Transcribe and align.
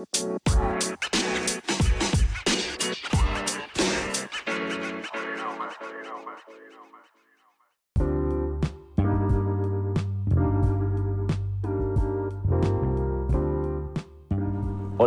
Hola, 0.00 0.08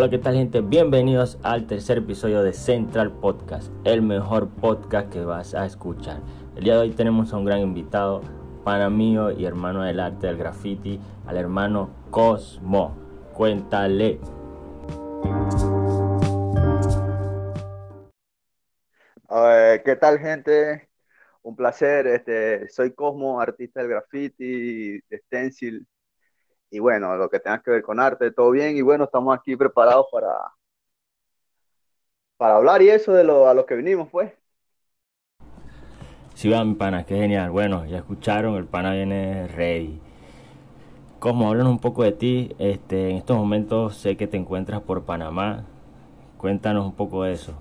¿qué 0.09 0.17
tal 0.19 0.35
gente? 0.35 0.61
Bienvenidos 0.61 1.39
al 1.41 1.65
tercer 1.65 1.97
episodio 1.97 2.43
de 2.43 2.53
Central 2.53 3.13
Podcast, 3.13 3.71
el 3.85 4.03
mejor 4.03 4.49
podcast 4.49 5.09
que 5.09 5.25
vas 5.25 5.55
a 5.55 5.65
escuchar. 5.65 6.19
El 6.55 6.65
día 6.65 6.75
de 6.75 6.81
hoy 6.81 6.91
tenemos 6.91 7.33
a 7.33 7.37
un 7.37 7.45
gran 7.45 7.61
invitado, 7.61 8.21
pana 8.63 8.91
mío 8.91 9.31
y 9.31 9.45
hermano 9.45 9.81
del 9.81 9.99
arte 9.99 10.27
del 10.27 10.37
graffiti, 10.37 10.99
al 11.25 11.37
hermano 11.37 11.89
Cosmo. 12.11 12.93
Cuéntale. 13.33 14.19
¿Qué 19.83 19.95
tal 19.97 20.19
gente? 20.19 20.89
Un 21.43 21.55
placer, 21.55 22.07
este, 22.07 22.69
soy 22.69 22.93
Cosmo, 22.93 23.39
artista 23.41 23.81
del 23.81 23.89
graffiti, 23.89 24.99
de 25.09 25.17
stencil, 25.25 25.87
y 26.71 26.79
bueno, 26.79 27.15
lo 27.17 27.29
que 27.29 27.39
tenga 27.39 27.61
que 27.63 27.71
ver 27.71 27.83
con 27.83 27.99
arte, 27.99 28.31
todo 28.31 28.51
bien, 28.51 28.77
y 28.77 28.81
bueno, 28.83 29.05
estamos 29.05 29.37
aquí 29.37 29.55
preparados 29.57 30.07
para, 30.11 30.29
para 32.37 32.57
hablar 32.57 32.81
y 32.83 32.89
eso 32.89 33.11
de 33.13 33.23
lo, 33.23 33.47
a 33.47 33.53
lo 33.55 33.65
que 33.65 33.75
vinimos, 33.75 34.09
pues. 34.11 34.31
Sí, 36.35 36.49
va, 36.49 36.63
mi 36.63 36.75
pana, 36.75 37.05
qué 37.05 37.15
genial. 37.15 37.51
Bueno, 37.51 37.85
ya 37.85 37.97
escucharon, 37.97 38.55
el 38.55 38.65
pana 38.65 38.93
viene 38.93 39.47
ready. 39.47 39.99
Como 41.19 41.49
hablan 41.49 41.67
un 41.67 41.79
poco 41.79 42.03
de 42.03 42.11
ti, 42.11 42.55
este, 42.59 43.09
en 43.09 43.17
estos 43.17 43.37
momentos 43.37 43.95
sé 43.97 44.17
que 44.17 44.27
te 44.27 44.37
encuentras 44.37 44.81
por 44.81 45.05
Panamá. 45.05 45.65
Cuéntanos 46.37 46.85
un 46.85 46.95
poco 46.95 47.23
de 47.23 47.33
eso. 47.33 47.53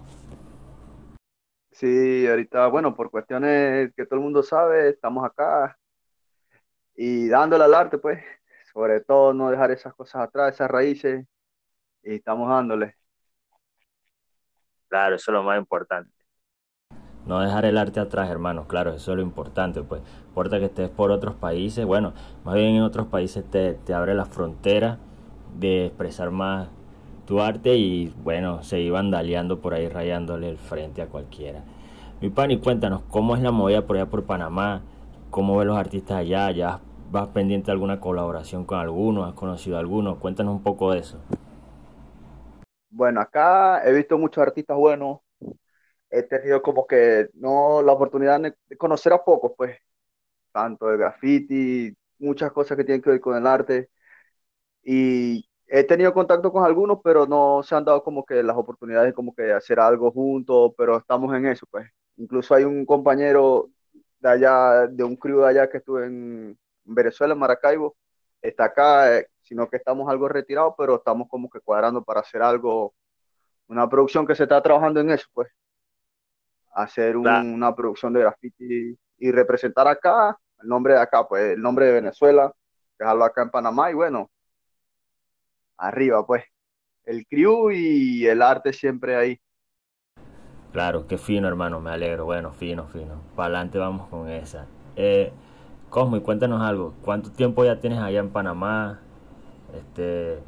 Sí, 1.82 2.28
ahorita, 2.28 2.68
bueno, 2.68 2.94
por 2.94 3.10
cuestiones 3.10 3.92
que 3.96 4.06
todo 4.06 4.14
el 4.20 4.22
mundo 4.22 4.44
sabe, 4.44 4.90
estamos 4.90 5.24
acá 5.24 5.76
y 6.94 7.26
dándole 7.26 7.64
al 7.64 7.74
arte, 7.74 7.98
pues 7.98 8.22
sobre 8.72 9.00
todo 9.00 9.34
no 9.34 9.50
dejar 9.50 9.72
esas 9.72 9.92
cosas 9.92 10.22
atrás, 10.22 10.54
esas 10.54 10.70
raíces, 10.70 11.26
y 12.04 12.14
estamos 12.14 12.48
dándole. 12.48 12.94
Claro, 14.86 15.16
eso 15.16 15.32
es 15.32 15.34
lo 15.34 15.42
más 15.42 15.58
importante. 15.58 16.12
No 17.26 17.40
dejar 17.40 17.64
el 17.64 17.76
arte 17.76 17.98
atrás, 17.98 18.30
hermanos, 18.30 18.68
claro, 18.68 18.92
eso 18.92 19.10
es 19.10 19.16
lo 19.16 19.22
importante, 19.24 19.82
pues. 19.82 20.02
Importa 20.28 20.60
que 20.60 20.66
estés 20.66 20.88
por 20.88 21.10
otros 21.10 21.34
países, 21.34 21.84
bueno, 21.84 22.14
más 22.44 22.54
bien 22.54 22.76
en 22.76 22.82
otros 22.82 23.08
países 23.08 23.42
te, 23.50 23.74
te 23.74 23.92
abre 23.92 24.14
la 24.14 24.26
frontera 24.26 25.00
de 25.58 25.86
expresar 25.86 26.30
más 26.30 26.68
tu 27.26 27.40
arte 27.40 27.76
y 27.76 28.12
bueno, 28.22 28.62
seguir 28.62 28.92
vandaleando 28.92 29.60
por 29.60 29.74
ahí, 29.74 29.88
rayándole 29.88 30.48
el 30.48 30.58
frente 30.58 31.02
a 31.02 31.06
cualquiera. 31.06 31.62
Mi 32.20 32.30
pan, 32.30 32.50
y 32.50 32.58
cuéntanos, 32.58 33.02
¿cómo 33.10 33.34
es 33.36 33.42
la 33.42 33.50
movida 33.50 33.86
por 33.86 33.96
allá 33.96 34.06
por 34.06 34.24
Panamá? 34.24 34.82
¿Cómo 35.30 35.56
ven 35.56 35.68
los 35.68 35.76
artistas 35.76 36.18
allá? 36.18 36.50
¿Ya 36.50 36.80
vas 37.10 37.28
pendiente 37.28 37.66
de 37.66 37.72
alguna 37.72 38.00
colaboración 38.00 38.64
con 38.64 38.78
alguno? 38.78 39.24
¿Has 39.24 39.34
conocido 39.34 39.76
a 39.76 39.80
alguno? 39.80 40.20
Cuéntanos 40.20 40.54
un 40.54 40.62
poco 40.62 40.92
de 40.92 41.00
eso. 41.00 41.18
Bueno, 42.90 43.20
acá 43.20 43.82
he 43.84 43.92
visto 43.92 44.18
muchos 44.18 44.42
artistas 44.42 44.76
buenos. 44.76 45.20
He 46.10 46.22
tenido 46.24 46.62
como 46.62 46.86
que 46.86 47.28
no 47.34 47.82
la 47.82 47.92
oportunidad 47.92 48.40
de 48.40 48.76
conocer 48.76 49.12
a 49.14 49.24
pocos, 49.24 49.52
pues, 49.56 49.78
tanto 50.52 50.88
de 50.88 50.98
graffiti, 50.98 51.96
muchas 52.18 52.52
cosas 52.52 52.76
que 52.76 52.84
tienen 52.84 53.02
que 53.02 53.10
ver 53.10 53.20
con 53.20 53.36
el 53.36 53.46
arte. 53.46 53.90
Y 54.84 55.48
he 55.74 55.84
tenido 55.84 56.12
contacto 56.12 56.52
con 56.52 56.64
algunos, 56.66 56.98
pero 57.02 57.26
no 57.26 57.62
se 57.62 57.74
han 57.74 57.84
dado 57.86 58.02
como 58.02 58.26
que 58.26 58.42
las 58.42 58.56
oportunidades 58.58 59.14
como 59.14 59.34
que 59.34 59.44
de 59.44 59.54
hacer 59.54 59.80
algo 59.80 60.12
juntos, 60.12 60.72
pero 60.76 60.98
estamos 60.98 61.34
en 61.34 61.46
eso, 61.46 61.66
pues. 61.70 61.88
Incluso 62.18 62.54
hay 62.54 62.64
un 62.64 62.84
compañero 62.84 63.70
de 64.20 64.28
allá, 64.28 64.86
de 64.86 65.02
un 65.02 65.16
crew 65.16 65.40
de 65.40 65.48
allá 65.48 65.70
que 65.70 65.78
estuve 65.78 66.04
en, 66.06 66.58
Venezuela, 66.84 67.34
Maracaibo, 67.34 67.96
está 68.42 68.64
acá, 68.64 69.16
eh, 69.16 69.28
sino 69.40 69.70
que 69.70 69.78
estamos 69.78 70.10
algo 70.10 70.28
retirados, 70.28 70.74
pero 70.76 70.96
estamos 70.96 71.26
como 71.28 71.48
que 71.48 71.60
cuadrando 71.60 72.02
para 72.04 72.20
hacer 72.20 72.42
algo, 72.42 72.92
una 73.68 73.88
producción 73.88 74.26
que 74.26 74.34
se 74.34 74.42
está 74.42 74.62
trabajando 74.62 75.00
en 75.00 75.10
eso, 75.10 75.26
pues. 75.32 75.48
Hacer 76.74 77.16
una 77.16 77.74
producción 77.74 78.12
de 78.12 78.20
graffiti 78.20 78.98
y 79.16 79.32
representar 79.32 79.88
acá, 79.88 80.36
el 80.60 80.68
nombre 80.68 80.94
de 80.94 81.00
acá, 81.00 81.26
pues 81.26 81.54
el 81.54 81.62
nombre 81.62 81.86
de 81.86 81.92
Venezuela, 81.92 82.52
dejarlo 82.98 83.24
acá 83.24 83.42
en 83.42 83.50
Panamá 83.50 83.90
y 83.90 83.94
bueno, 83.94 84.30
arriba, 85.76 86.26
pues. 86.26 86.44
El 87.04 87.26
crew 87.26 87.70
y 87.72 88.26
el 88.26 88.42
arte 88.42 88.72
siempre 88.72 89.16
ahí. 89.16 89.40
Claro, 90.72 91.06
qué 91.06 91.18
fino, 91.18 91.48
hermano, 91.48 91.80
me 91.80 91.90
alegro. 91.90 92.24
Bueno, 92.24 92.52
fino, 92.52 92.86
fino. 92.86 93.20
Para 93.36 93.46
adelante 93.46 93.78
vamos 93.78 94.08
con 94.08 94.28
esa. 94.28 94.66
Eh, 94.96 95.32
Cosmo, 95.90 96.16
y 96.16 96.22
cuéntanos 96.22 96.62
algo. 96.62 96.94
¿Cuánto 97.02 97.30
tiempo 97.30 97.64
ya 97.64 97.78
tienes 97.78 97.98
allá 97.98 98.20
en 98.20 98.30
Panamá? 98.30 99.00
Este, 99.74 100.38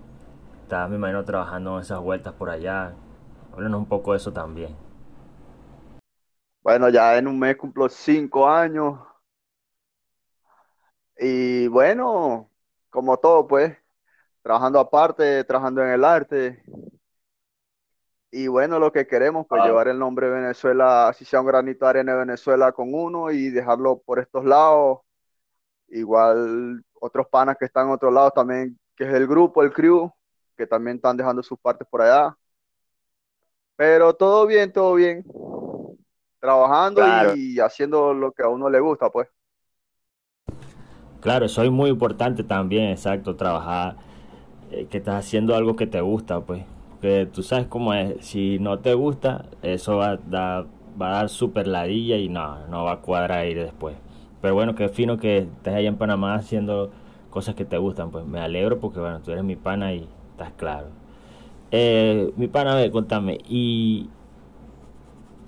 estás, 0.62 0.89
me 0.89 0.97
imagino, 0.97 1.23
trabajando 1.25 1.77
en 1.77 1.83
esas 1.83 2.01
vueltas 2.01 2.33
por 2.33 2.49
allá. 2.49 2.95
Háblanos 3.53 3.81
un 3.81 3.87
poco 3.87 4.12
de 4.12 4.17
eso 4.17 4.33
también. 4.33 4.75
Bueno, 6.62 6.89
ya 6.89 7.19
en 7.19 7.29
un 7.29 7.39
mes 7.39 7.56
cumplo 7.59 7.91
cinco 7.91 8.49
años. 8.49 8.99
Y 11.19 11.69
bueno, 11.69 12.51
como 12.89 13.19
todo, 13.19 13.47
pues, 13.47 13.77
trabajando 14.44 14.78
aparte, 14.78 15.43
trabajando 15.44 15.82
en 15.82 15.88
el 15.88 16.05
arte. 16.05 16.62
Y 18.31 18.47
bueno, 18.47 18.78
lo 18.78 18.93
que 18.93 19.06
queremos, 19.06 19.47
pues, 19.49 19.62
ah. 19.62 19.66
llevar 19.66 19.88
el 19.88 19.99
nombre 19.99 20.28
de 20.28 20.34
Venezuela, 20.34 21.09
así 21.09 21.25
sea 21.25 21.41
un 21.41 21.47
granito 21.47 21.87
de 21.87 21.91
arena 21.91 22.12
de 22.12 22.19
Venezuela 22.19 22.72
con 22.72 22.93
uno 22.93 23.31
y 23.31 23.49
dejarlo 23.49 24.03
por 24.05 24.19
estos 24.19 24.44
lados 24.44 24.99
Igual 25.88 26.82
otros 27.00 27.27
panas 27.28 27.56
que 27.59 27.66
están 27.66 27.87
en 27.87 27.93
otros 27.93 28.12
lados 28.12 28.32
también, 28.34 28.78
que 28.97 29.05
es 29.05 29.15
el 29.15 29.27
grupo, 29.27 29.62
el 29.62 29.72
crew, 29.72 30.10
que 30.56 30.66
también 30.66 30.97
están 30.97 31.16
dejando 31.16 31.43
sus 31.43 31.59
partes 31.59 31.87
por 31.88 32.03
allá. 32.03 32.37
Pero 33.76 34.15
todo 34.15 34.47
bien, 34.47 34.72
todo 34.72 34.94
bien. 34.94 35.25
Trabajando 36.41 37.03
y 37.37 37.61
haciendo 37.61 38.12
lo 38.12 38.32
que 38.32 38.43
a 38.43 38.49
uno 38.49 38.69
le 38.69 38.81
gusta, 38.81 39.09
pues. 39.11 39.28
Claro, 41.21 41.47
eso 41.47 41.62
es 41.62 41.71
muy 41.71 41.91
importante 41.91 42.43
también, 42.44 42.91
exacto, 42.91 43.37
trabajar, 43.37 43.97
eh, 44.75 44.87
que 44.91 44.99
estás 44.99 45.25
haciendo 45.25 45.55
algo 45.55 45.77
que 45.77 45.87
te 45.87 46.01
gusta, 46.01 46.41
pues. 46.41 46.65
Que 47.01 47.27
tú 47.27 47.43
sabes 47.43 47.67
cómo 47.67 47.95
es, 47.95 48.25
si 48.25 48.59
no 48.59 48.79
te 48.79 48.95
gusta, 48.95 49.47
eso 49.62 49.97
va, 49.99 50.12
a 50.12 50.17
dar, 50.17 50.67
va 51.01 51.09
a 51.09 51.12
dar 51.12 51.29
super 51.29 51.67
ladilla 51.67 52.17
y 52.17 52.29
no, 52.29 52.67
no 52.69 52.85
va 52.85 52.93
a 52.93 53.01
cuadrar 53.01 53.41
ahí 53.41 53.55
después. 53.55 53.97
Pero 54.41 54.55
bueno, 54.55 54.75
qué 54.75 54.89
fino 54.89 55.19
que 55.19 55.39
estés 55.39 55.75
allá 55.75 55.89
en 55.89 55.97
Panamá 55.97 56.35
haciendo 56.35 56.91
cosas 57.31 57.55
que 57.55 57.65
te 57.65 57.79
gustan. 57.79 58.11
Pues 58.11 58.27
me 58.27 58.41
alegro 58.41 58.81
porque, 58.81 59.01
bueno, 59.01 59.21
tú 59.21 59.33
eres 59.33 59.45
mi 59.45 59.57
pana 59.57 59.93
y 59.95 60.07
estás 60.33 60.53
claro. 60.57 60.89
Eh, 61.71 62.33
mi 62.37 62.49
pana, 62.49 62.73
a 62.73 62.77
ver, 62.77 62.91
contame, 62.91 63.39
¿y 63.49 64.09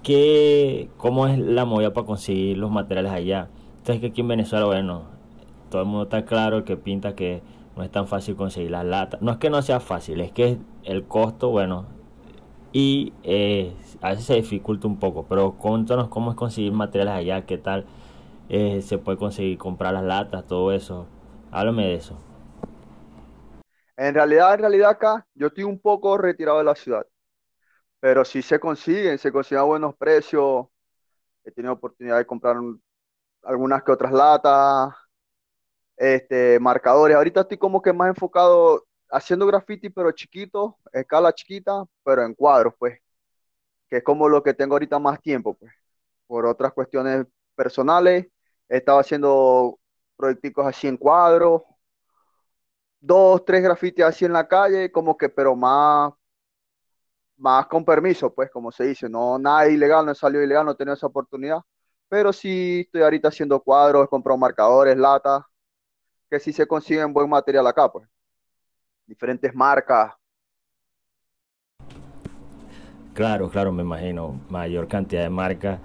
qué, 0.02 0.88
cómo 0.96 1.26
es 1.26 1.38
la 1.38 1.64
movida 1.64 1.92
para 1.92 2.06
conseguir 2.06 2.58
los 2.58 2.70
materiales 2.70 3.12
allá? 3.12 3.48
Entonces 3.78 4.00
que 4.00 4.08
aquí 4.08 4.20
en 4.22 4.28
Venezuela, 4.28 4.66
bueno, 4.66 5.02
todo 5.70 5.82
el 5.82 5.88
mundo 5.88 6.04
está 6.04 6.24
claro 6.24 6.64
que 6.64 6.76
pinta 6.76 7.14
que 7.14 7.42
no 7.76 7.84
es 7.84 7.90
tan 7.90 8.06
fácil 8.06 8.36
conseguir 8.36 8.70
las 8.70 8.84
latas. 8.84 9.20
No 9.22 9.32
es 9.32 9.38
que 9.38 9.50
no 9.50 9.60
sea 9.62 9.80
fácil, 9.80 10.20
es 10.20 10.32
que 10.32 10.58
el 10.84 11.04
costo, 11.06 11.50
bueno, 11.50 11.86
y 12.72 13.12
eh, 13.22 13.74
a 14.00 14.10
veces 14.10 14.24
se 14.24 14.34
dificulta 14.34 14.86
un 14.86 14.98
poco. 14.98 15.26
Pero 15.28 15.52
cuéntanos 15.52 16.08
cómo 16.08 16.30
es 16.30 16.36
conseguir 16.36 16.72
materiales 16.72 17.14
allá, 17.14 17.46
qué 17.46 17.58
tal 17.58 17.86
eh, 18.48 18.80
se 18.82 18.98
puede 18.98 19.18
conseguir 19.18 19.58
comprar 19.58 19.92
las 19.94 20.04
latas, 20.04 20.46
todo 20.46 20.72
eso. 20.72 21.06
Háblame 21.50 21.86
de 21.86 21.94
eso. 21.94 22.18
En 23.96 24.14
realidad, 24.14 24.54
en 24.54 24.60
realidad 24.60 24.90
acá 24.90 25.26
yo 25.34 25.48
estoy 25.48 25.64
un 25.64 25.80
poco 25.80 26.18
retirado 26.18 26.58
de 26.58 26.64
la 26.64 26.74
ciudad, 26.74 27.06
pero 28.00 28.24
sí 28.24 28.42
se 28.42 28.60
consiguen, 28.60 29.18
se 29.18 29.32
consiguen 29.32 29.60
a 29.60 29.64
buenos 29.64 29.96
precios. 29.96 30.66
He 31.44 31.50
tenido 31.50 31.74
oportunidad 31.74 32.18
de 32.18 32.26
comprar 32.26 32.56
algunas 33.42 33.82
que 33.82 33.92
otras 33.92 34.12
latas, 34.12 34.94
este, 35.96 36.58
marcadores. 36.60 37.16
Ahorita 37.16 37.42
estoy 37.42 37.58
como 37.58 37.82
que 37.82 37.92
más 37.92 38.08
enfocado 38.08 38.84
haciendo 39.10 39.46
graffiti, 39.46 39.90
pero 39.90 40.12
chiquito, 40.12 40.78
escala 40.92 41.32
chiquita, 41.32 41.84
pero 42.04 42.24
en 42.24 42.34
cuadros, 42.34 42.74
pues, 42.78 42.98
que 43.88 43.98
es 43.98 44.04
como 44.04 44.28
lo 44.28 44.42
que 44.42 44.54
tengo 44.54 44.74
ahorita 44.74 44.98
más 44.98 45.20
tiempo, 45.20 45.54
pues, 45.54 45.72
por 46.26 46.46
otras 46.46 46.72
cuestiones 46.72 47.26
personales 47.54 48.26
estaba 48.68 49.00
haciendo 49.00 49.78
proyectos 50.16 50.66
así 50.66 50.88
en 50.88 50.96
cuadros, 50.96 51.62
dos, 53.00 53.44
tres 53.44 53.62
grafitis 53.62 54.04
así 54.04 54.24
en 54.24 54.32
la 54.32 54.46
calle, 54.48 54.90
como 54.92 55.16
que, 55.16 55.28
pero 55.28 55.54
más, 55.56 56.12
más 57.36 57.66
con 57.66 57.84
permiso, 57.84 58.32
pues, 58.34 58.50
como 58.50 58.72
se 58.72 58.84
dice, 58.84 59.08
no, 59.08 59.38
nada 59.38 59.68
ilegal, 59.68 60.06
no 60.06 60.14
salió 60.14 60.42
ilegal, 60.42 60.64
no 60.66 60.74
tenía 60.74 60.94
esa 60.94 61.06
oportunidad, 61.06 61.58
pero 62.08 62.32
sí 62.32 62.82
estoy 62.86 63.02
ahorita 63.02 63.28
haciendo 63.28 63.60
cuadros, 63.62 64.04
he 64.04 64.08
comprado 64.08 64.38
marcadores, 64.38 64.96
latas, 64.96 65.42
que 66.30 66.40
sí 66.40 66.52
se 66.52 66.66
consiguen 66.66 67.12
buen 67.12 67.28
material 67.28 67.66
acá, 67.66 67.90
pues, 67.90 68.08
diferentes 69.06 69.54
marcas, 69.54 70.14
Claro, 73.16 73.48
claro, 73.48 73.72
me 73.72 73.82
imagino, 73.82 74.38
mayor 74.50 74.88
cantidad 74.88 75.22
de 75.22 75.30
marcas. 75.30 75.80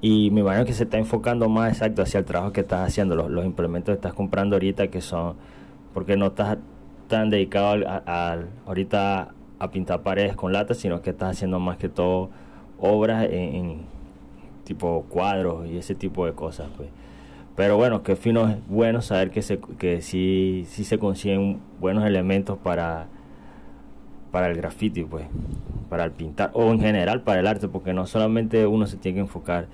Y 0.00 0.30
me 0.30 0.40
imagino 0.40 0.64
que 0.64 0.72
se 0.72 0.84
está 0.84 0.96
enfocando 0.96 1.46
más 1.50 1.72
exacto 1.74 2.00
hacia 2.00 2.18
el 2.20 2.24
trabajo 2.24 2.54
que 2.54 2.62
estás 2.62 2.88
haciendo, 2.88 3.14
los, 3.16 3.44
implementos 3.44 3.92
que 3.92 3.96
estás 3.96 4.14
comprando 4.14 4.56
ahorita 4.56 4.88
que 4.88 5.02
son, 5.02 5.36
porque 5.92 6.16
no 6.16 6.28
estás 6.28 6.56
tan 7.06 7.28
dedicado 7.28 7.86
al, 8.06 8.48
ahorita 8.66 9.34
a 9.58 9.70
pintar 9.70 10.02
paredes 10.02 10.34
con 10.36 10.54
latas, 10.54 10.78
sino 10.78 11.02
que 11.02 11.10
estás 11.10 11.32
haciendo 11.32 11.60
más 11.60 11.76
que 11.76 11.90
todo 11.90 12.30
obras 12.78 13.26
en, 13.30 13.82
tipo 14.64 15.04
cuadros 15.10 15.66
y 15.68 15.76
ese 15.76 15.94
tipo 15.94 16.24
de 16.24 16.32
cosas, 16.32 16.70
pues. 16.78 16.88
Pero 17.60 17.76
bueno, 17.76 18.02
que 18.02 18.16
fino 18.16 18.48
es 18.48 18.56
bueno 18.68 19.02
saber 19.02 19.30
que, 19.30 19.42
se, 19.42 19.60
que 19.78 20.00
sí, 20.00 20.64
sí 20.66 20.82
se 20.82 20.98
consiguen 20.98 21.60
buenos 21.78 22.06
elementos 22.06 22.56
para, 22.56 23.08
para 24.32 24.46
el 24.46 24.56
graffiti, 24.56 25.04
pues, 25.04 25.26
para 25.90 26.04
el 26.04 26.12
pintar, 26.12 26.52
o 26.54 26.72
en 26.72 26.80
general 26.80 27.20
para 27.20 27.40
el 27.40 27.46
arte, 27.46 27.68
porque 27.68 27.92
no 27.92 28.06
solamente 28.06 28.66
uno 28.66 28.86
se 28.86 28.96
tiene 28.96 29.16
que 29.16 29.20
enfocar 29.20 29.66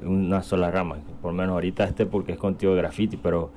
en 0.00 0.08
una 0.08 0.42
sola 0.42 0.70
rama, 0.70 0.96
por 1.20 1.32
lo 1.32 1.36
menos 1.36 1.52
ahorita 1.52 1.84
este 1.84 2.06
porque 2.06 2.32
es 2.32 2.38
contigo 2.38 2.72
de 2.74 2.78
graffiti, 2.78 3.18
pero 3.18 3.50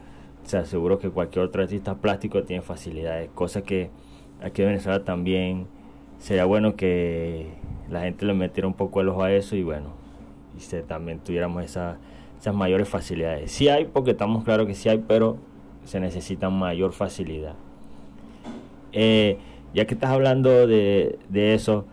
se 0.43 0.57
aseguro 0.57 0.99
que 0.99 1.09
cualquier 1.09 1.45
otro 1.45 1.61
artista 1.61 1.95
plástico 1.95 2.43
tiene 2.43 2.61
facilidades, 2.61 3.29
cosas 3.33 3.63
que 3.63 3.89
aquí 4.43 4.63
en 4.63 4.67
Venezuela 4.67 5.05
también 5.05 5.65
sería 6.19 6.43
bueno 6.43 6.75
que 6.75 7.53
la 7.89 8.01
gente 8.01 8.25
le 8.25 8.33
metiera 8.33 8.67
un 8.67 8.73
poco 8.73 8.99
el 8.99 9.07
ojo 9.07 9.23
a 9.23 9.31
eso 9.31 9.55
y 9.55 9.63
bueno, 9.63 9.91
y 10.57 10.59
se, 10.59 10.81
también 10.81 11.19
tuviéramos 11.19 11.63
esa, 11.63 11.99
esas 12.39 12.53
mayores 12.53 12.87
facilidades. 12.87 13.51
Sí 13.51 13.69
hay, 13.69 13.85
porque 13.85 14.11
estamos 14.11 14.43
claros 14.43 14.67
que 14.67 14.73
sí 14.73 14.89
hay, 14.89 15.03
pero 15.07 15.37
se 15.85 15.99
necesita 15.99 16.49
mayor 16.49 16.93
facilidad. 16.93 17.55
Eh, 18.91 19.37
ya 19.73 19.85
que 19.85 19.93
estás 19.93 20.11
hablando 20.11 20.67
de, 20.67 21.19
de 21.29 21.53
eso, 21.53 21.85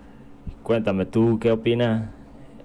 cuéntame, 0.63 1.07
¿tú 1.07 1.39
qué 1.41 1.53
opinas 1.53 2.11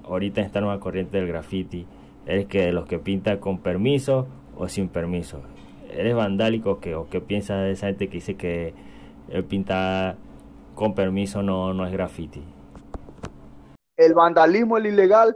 ahorita 0.06 0.42
en 0.42 0.48
esta 0.48 0.62
nueva 0.62 0.80
corriente 0.80 1.18
del 1.18 1.28
graffiti? 1.28 1.86
¿Eres 2.26 2.46
que 2.48 2.72
los 2.72 2.86
que 2.86 3.00
pinta 3.00 3.40
con 3.40 3.60
permiso 3.60 4.28
o 4.58 4.68
sin 4.68 4.88
permiso? 4.88 5.42
¿Eres 5.92 6.16
vandálico 6.16 6.72
o 6.72 6.80
qué, 6.80 6.96
o 6.96 7.10
qué 7.10 7.22
piensas 7.22 7.64
de 7.64 7.72
esa 7.72 7.88
gente 7.88 8.08
que 8.08 8.16
dice 8.16 8.36
que 8.36 8.74
el 9.30 9.44
pinta 9.44 10.16
con 10.76 10.94
permiso 10.94 11.42
no, 11.42 11.74
no 11.74 11.86
es 11.86 11.92
graffiti? 11.92 12.44
El 13.98 14.14
vandalismo, 14.14 14.78
el 14.78 14.86
ilegal, 14.86 15.36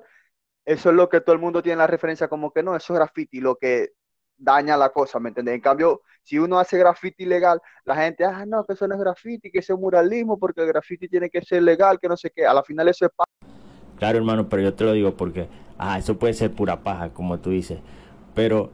eso 0.66 0.90
es 0.90 0.96
lo 0.96 1.10
que 1.10 1.22
todo 1.22 1.34
el 1.34 1.42
mundo 1.42 1.62
tiene 1.62 1.78
la 1.78 1.88
referencia 1.88 2.28
como 2.28 2.52
que 2.52 2.64
no, 2.64 2.76
eso 2.76 2.94
es 2.94 3.00
graffiti, 3.00 3.42
lo 3.42 3.56
que 3.56 3.94
daña 4.38 4.78
la 4.78 4.90
cosa, 4.90 5.20
¿me 5.20 5.30
entiendes? 5.30 5.56
En 5.56 5.62
cambio, 5.62 6.02
si 6.24 6.40
uno 6.40 6.60
hace 6.60 6.78
graffiti 6.78 7.24
ilegal, 7.24 7.62
la 7.86 7.96
gente, 7.96 8.26
ah, 8.26 8.46
no, 8.46 8.66
que 8.66 8.74
eso 8.74 8.88
no 8.88 8.96
es 8.96 9.02
graffiti, 9.02 9.52
que 9.52 9.60
eso 9.60 9.74
es 9.74 9.80
muralismo, 9.80 10.38
porque 10.38 10.62
el 10.62 10.68
graffiti 10.68 11.08
tiene 11.08 11.30
que 11.30 11.42
ser 11.42 11.64
legal, 11.64 12.00
que 12.00 12.08
no 12.08 12.18
sé 12.18 12.32
qué, 12.36 12.46
a 12.46 12.54
la 12.54 12.64
final 12.64 12.88
eso 12.88 13.06
es. 13.06 13.12
Claro, 13.98 14.18
hermano, 14.18 14.50
pero 14.50 14.64
yo 14.64 14.74
te 14.74 14.84
lo 14.84 14.94
digo 14.94 15.16
porque, 15.16 15.48
ah, 15.78 15.98
eso 15.98 16.18
puede 16.18 16.34
ser 16.34 16.52
pura 16.52 16.84
paja, 16.84 17.14
como 17.14 17.40
tú 17.40 17.52
dices, 17.52 17.80
pero 18.34 18.72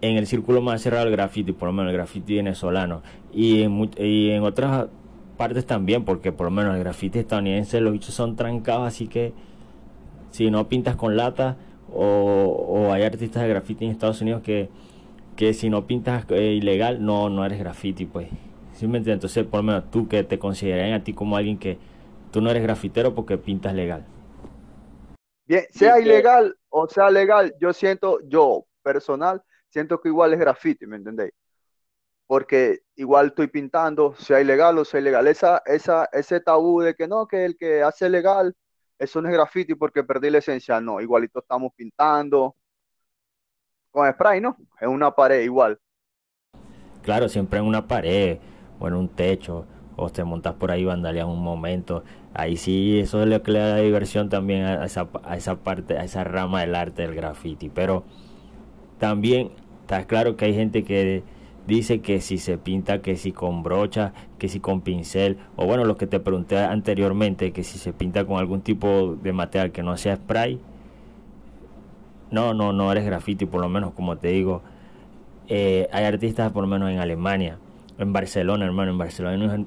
en 0.00 0.16
el 0.16 0.26
círculo 0.26 0.60
más 0.60 0.82
cerrado 0.82 1.04
del 1.04 1.12
graffiti, 1.12 1.52
por 1.52 1.66
lo 1.68 1.72
menos 1.72 1.90
el 1.90 1.96
graffiti 1.96 2.36
venezolano, 2.36 3.02
y 3.32 3.62
en, 3.62 3.90
y 3.96 4.30
en 4.30 4.42
otras 4.42 4.88
partes 5.36 5.66
también, 5.66 6.04
porque 6.04 6.32
por 6.32 6.46
lo 6.46 6.50
menos 6.50 6.74
el 6.74 6.80
graffiti 6.80 7.20
estadounidense, 7.20 7.80
los 7.80 7.92
bichos 7.92 8.14
son 8.14 8.34
trancados, 8.34 8.88
así 8.88 9.06
que 9.06 9.32
si 10.32 10.50
no 10.50 10.68
pintas 10.68 10.96
con 10.96 11.16
lata, 11.16 11.56
o, 11.94 12.90
hay 12.90 13.02
artistas 13.02 13.42
de 13.42 13.48
graffiti 13.48 13.84
en 13.84 13.90
Estados 13.90 14.20
Unidos 14.20 14.42
que, 14.42 14.68
que 15.36 15.54
si 15.54 15.70
no 15.70 15.86
pintas 15.86 16.24
eh, 16.30 16.54
ilegal, 16.54 17.04
no, 17.04 17.30
no 17.30 17.44
eres 17.44 17.58
graffiti, 17.58 18.06
pues. 18.06 18.28
Simplemente, 18.72 19.12
entonces, 19.12 19.44
por 19.46 19.60
lo 19.60 19.64
menos 19.64 19.90
tú 19.90 20.08
que 20.08 20.24
te 20.24 20.38
considerarían 20.38 20.94
a 20.94 21.04
ti 21.04 21.12
como 21.12 21.36
alguien 21.36 21.58
que 21.58 21.78
tú 22.32 22.40
no 22.40 22.50
eres 22.50 22.62
grafitero 22.62 23.14
porque 23.14 23.38
pintas 23.38 23.74
legal. 23.74 24.04
Bien, 25.44 25.64
sea 25.70 26.00
ilegal 26.00 26.56
o 26.70 26.88
sea 26.88 27.10
legal, 27.10 27.54
yo 27.60 27.72
siento, 27.74 28.20
yo 28.26 28.64
personal, 28.82 29.42
siento 29.68 30.00
que 30.00 30.08
igual 30.08 30.32
es 30.32 30.40
graffiti, 30.40 30.86
¿me 30.86 30.96
entendéis? 30.96 31.32
Porque 32.26 32.80
igual 32.96 33.28
estoy 33.28 33.48
pintando, 33.48 34.14
sea 34.14 34.40
ilegal 34.40 34.78
o 34.78 34.84
sea 34.84 35.00
ilegal. 35.00 35.26
Esa, 35.28 35.62
esa, 35.66 36.08
ese 36.12 36.40
tabú 36.40 36.80
de 36.80 36.94
que 36.94 37.06
no, 37.06 37.26
que 37.26 37.44
el 37.44 37.58
que 37.58 37.82
hace 37.82 38.08
legal 38.08 38.56
eso 39.02 39.20
no 39.20 39.28
es 39.28 39.34
graffiti 39.34 39.74
porque 39.74 40.04
perdí 40.04 40.30
la 40.30 40.38
esencia, 40.38 40.80
no, 40.80 41.00
igualito 41.00 41.40
estamos 41.40 41.72
pintando 41.74 42.54
con 43.90 44.10
spray, 44.10 44.40
¿no? 44.40 44.56
En 44.80 44.90
una 44.90 45.10
pared 45.10 45.42
igual. 45.42 45.78
Claro, 47.02 47.28
siempre 47.28 47.58
en 47.58 47.66
una 47.66 47.88
pared 47.88 48.38
o 48.78 48.86
en 48.86 48.94
un 48.94 49.08
techo 49.08 49.66
o 49.96 50.08
te 50.08 50.22
montas 50.24 50.54
por 50.54 50.70
ahí 50.70 50.84
vandaleas 50.84 51.26
un 51.26 51.42
momento. 51.42 52.04
Ahí 52.32 52.56
sí, 52.56 53.00
eso 53.00 53.20
es 53.22 53.28
lo 53.28 53.42
que 53.42 53.50
le 53.50 53.58
da 53.58 53.76
diversión 53.76 54.28
también 54.28 54.64
a 54.64 54.84
esa, 54.84 55.08
a 55.24 55.36
esa 55.36 55.56
parte, 55.56 55.98
a 55.98 56.04
esa 56.04 56.22
rama 56.22 56.60
del 56.60 56.74
arte 56.74 57.02
del 57.02 57.14
graffiti. 57.14 57.68
Pero 57.68 58.04
también 58.98 59.50
está 59.82 60.06
claro 60.06 60.36
que 60.36 60.44
hay 60.46 60.54
gente 60.54 60.84
que 60.84 61.24
dice 61.66 62.00
que 62.00 62.20
si 62.20 62.38
se 62.38 62.58
pinta, 62.58 63.02
que 63.02 63.16
si 63.16 63.32
con 63.32 63.62
brocha, 63.62 64.12
que 64.38 64.48
si 64.48 64.60
con 64.60 64.80
pincel, 64.80 65.38
o 65.56 65.66
bueno, 65.66 65.84
lo 65.84 65.96
que 65.96 66.06
te 66.06 66.20
pregunté 66.20 66.58
anteriormente, 66.58 67.52
que 67.52 67.62
si 67.64 67.78
se 67.78 67.92
pinta 67.92 68.24
con 68.24 68.38
algún 68.38 68.62
tipo 68.62 69.16
de 69.22 69.32
material 69.32 69.72
que 69.72 69.82
no 69.82 69.96
sea 69.96 70.16
spray, 70.16 70.60
no, 72.30 72.54
no, 72.54 72.72
no 72.72 72.90
eres 72.90 73.04
graffiti, 73.04 73.46
por 73.46 73.60
lo 73.60 73.68
menos 73.68 73.92
como 73.92 74.16
te 74.16 74.28
digo, 74.28 74.62
eh, 75.48 75.88
hay 75.92 76.04
artistas 76.04 76.52
por 76.52 76.62
lo 76.62 76.68
menos 76.68 76.90
en 76.90 76.98
Alemania, 76.98 77.58
en 77.98 78.12
Barcelona, 78.12 78.64
hermano, 78.64 78.90
en 78.92 78.98
Barcelona, 78.98 79.64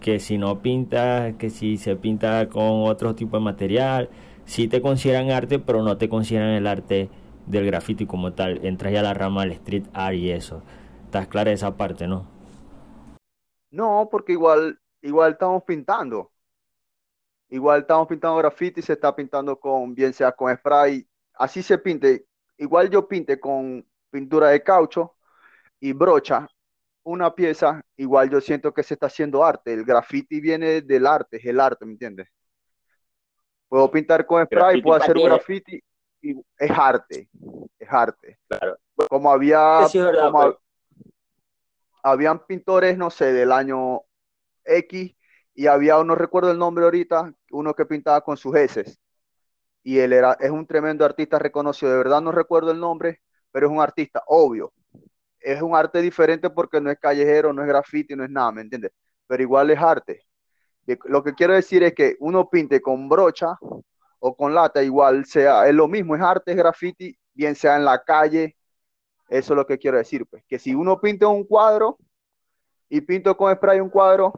que 0.00 0.18
si 0.18 0.38
no 0.38 0.60
pinta, 0.60 1.32
que 1.38 1.50
si 1.50 1.76
se 1.76 1.96
pinta 1.96 2.48
con 2.48 2.82
otro 2.88 3.14
tipo 3.14 3.38
de 3.38 3.44
material, 3.44 4.08
si 4.44 4.66
te 4.66 4.80
consideran 4.80 5.30
arte, 5.30 5.58
pero 5.58 5.82
no 5.82 5.96
te 5.96 6.08
consideran 6.08 6.50
el 6.50 6.66
arte 6.66 7.08
del 7.46 7.66
graffiti 7.66 8.06
como 8.06 8.32
tal, 8.32 8.64
entras 8.64 8.92
ya 8.92 9.00
a 9.00 9.04
la 9.04 9.14
rama 9.14 9.42
del 9.42 9.52
street 9.52 9.84
art 9.92 10.16
y 10.16 10.30
eso. 10.30 10.62
¿Estás 11.10 11.26
clara 11.26 11.50
esa 11.50 11.76
parte, 11.76 12.06
no? 12.06 12.24
No, 13.72 14.08
porque 14.08 14.30
igual, 14.30 14.78
igual 15.02 15.32
estamos 15.32 15.64
pintando. 15.64 16.30
Igual 17.48 17.80
estamos 17.80 18.06
pintando 18.06 18.36
graffiti, 18.36 18.80
se 18.80 18.92
está 18.92 19.16
pintando 19.16 19.58
con, 19.58 19.92
bien 19.92 20.12
sea 20.12 20.30
con 20.30 20.56
spray, 20.56 21.04
así 21.34 21.64
se 21.64 21.78
pinte. 21.78 22.26
Igual 22.58 22.90
yo 22.90 23.08
pinte 23.08 23.40
con 23.40 23.84
pintura 24.08 24.50
de 24.50 24.62
caucho 24.62 25.16
y 25.80 25.92
brocha 25.92 26.46
una 27.02 27.34
pieza, 27.34 27.82
igual 27.96 28.30
yo 28.30 28.40
siento 28.40 28.72
que 28.72 28.84
se 28.84 28.94
está 28.94 29.06
haciendo 29.06 29.44
arte. 29.44 29.72
El 29.72 29.84
graffiti 29.84 30.40
viene 30.40 30.80
del 30.80 31.08
arte, 31.08 31.38
es 31.38 31.44
el 31.44 31.58
arte, 31.58 31.86
¿me 31.86 31.94
entiendes? 31.94 32.28
Puedo 33.68 33.90
pintar 33.90 34.24
con 34.24 34.46
spray, 34.46 34.80
puedo 34.80 35.02
hacer 35.02 35.16
un 35.16 35.24
graffiti 35.24 35.82
y 36.22 36.36
es 36.56 36.70
arte, 36.70 37.28
es 37.80 37.88
arte. 37.90 38.38
Claro. 38.46 38.78
Como 39.08 39.32
había, 39.32 39.88
habían 42.02 42.46
pintores, 42.46 42.96
no 42.98 43.10
sé, 43.10 43.32
del 43.32 43.52
año 43.52 44.02
X 44.64 45.14
y 45.54 45.66
había, 45.66 46.02
no 46.04 46.14
recuerdo 46.14 46.50
el 46.50 46.58
nombre 46.58 46.84
ahorita, 46.84 47.32
uno 47.52 47.74
que 47.74 47.86
pintaba 47.86 48.20
con 48.22 48.36
sus 48.36 48.56
heces. 48.56 48.98
Y 49.82 49.98
él 49.98 50.12
era, 50.12 50.34
es 50.40 50.50
un 50.50 50.66
tremendo 50.66 51.04
artista 51.04 51.38
reconocido, 51.38 51.92
de 51.92 51.98
verdad 51.98 52.20
no 52.20 52.32
recuerdo 52.32 52.70
el 52.70 52.80
nombre, 52.80 53.22
pero 53.52 53.66
es 53.66 53.72
un 53.72 53.80
artista, 53.80 54.22
obvio. 54.26 54.72
Es 55.40 55.62
un 55.62 55.74
arte 55.76 56.02
diferente 56.02 56.50
porque 56.50 56.80
no 56.80 56.90
es 56.90 56.98
callejero, 56.98 57.52
no 57.52 57.62
es 57.62 57.68
graffiti, 57.68 58.16
no 58.16 58.24
es 58.24 58.30
nada, 58.30 58.52
¿me 58.52 58.62
entiendes? 58.62 58.92
Pero 59.26 59.42
igual 59.42 59.70
es 59.70 59.78
arte. 59.80 60.22
Lo 61.06 61.22
que 61.22 61.34
quiero 61.34 61.54
decir 61.54 61.82
es 61.82 61.94
que 61.94 62.16
uno 62.20 62.48
pinte 62.50 62.80
con 62.80 63.08
brocha 63.08 63.56
o 64.18 64.36
con 64.36 64.54
lata, 64.54 64.82
igual 64.82 65.24
sea, 65.26 65.66
es 65.68 65.74
lo 65.74 65.88
mismo, 65.88 66.16
es 66.16 66.22
arte, 66.22 66.52
es 66.52 66.56
graffiti, 66.56 67.16
bien 67.32 67.54
sea 67.54 67.76
en 67.76 67.84
la 67.84 68.02
calle, 68.02 68.56
eso 69.30 69.52
es 69.52 69.56
lo 69.56 69.64
que 69.66 69.78
quiero 69.78 69.96
decir, 69.96 70.26
pues, 70.26 70.44
que 70.48 70.58
si 70.58 70.74
uno 70.74 71.00
pinta 71.00 71.28
un 71.28 71.44
cuadro 71.44 71.96
y 72.88 73.00
pinto 73.00 73.36
con 73.36 73.54
spray 73.54 73.78
un 73.78 73.88
cuadro, 73.88 74.32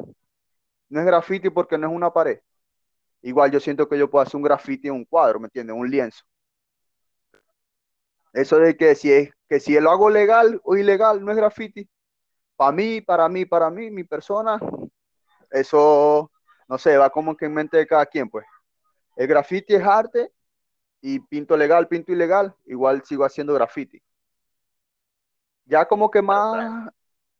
no 0.90 1.00
es 1.00 1.06
graffiti 1.06 1.48
porque 1.48 1.78
no 1.78 1.88
es 1.88 1.94
una 1.94 2.12
pared. 2.12 2.40
Igual 3.22 3.50
yo 3.50 3.58
siento 3.58 3.88
que 3.88 3.98
yo 3.98 4.10
puedo 4.10 4.22
hacer 4.22 4.36
un 4.36 4.42
graffiti 4.42 4.88
en 4.88 4.94
un 4.94 5.04
cuadro, 5.06 5.40
¿me 5.40 5.46
entiendes? 5.46 5.74
Un 5.74 5.90
lienzo. 5.90 6.22
Eso 8.34 8.58
de 8.58 8.76
que 8.76 8.94
si 8.94 9.10
es 9.10 9.30
que 9.48 9.60
si 9.60 9.78
lo 9.80 9.90
hago 9.90 10.10
legal 10.10 10.60
o 10.62 10.76
ilegal 10.76 11.24
no 11.24 11.30
es 11.30 11.38
graffiti. 11.38 11.88
Para 12.56 12.72
mí, 12.72 13.00
para 13.00 13.28
mí, 13.30 13.46
para 13.46 13.70
mí, 13.70 13.90
mi 13.90 14.04
persona, 14.04 14.60
eso 15.50 16.30
no 16.68 16.76
sé, 16.78 16.98
va 16.98 17.08
como 17.08 17.34
que 17.34 17.46
en 17.46 17.54
mente 17.54 17.78
de 17.78 17.86
cada 17.86 18.04
quien, 18.04 18.28
pues. 18.28 18.44
El 19.16 19.26
graffiti 19.26 19.74
es 19.74 19.82
arte 19.82 20.32
y 21.00 21.18
pinto 21.18 21.56
legal, 21.56 21.88
pinto 21.88 22.12
ilegal, 22.12 22.54
igual 22.66 23.02
sigo 23.04 23.24
haciendo 23.24 23.54
graffiti. 23.54 24.02
Ya 25.64 25.86
como 25.86 26.10
que 26.10 26.20
más 26.20 26.90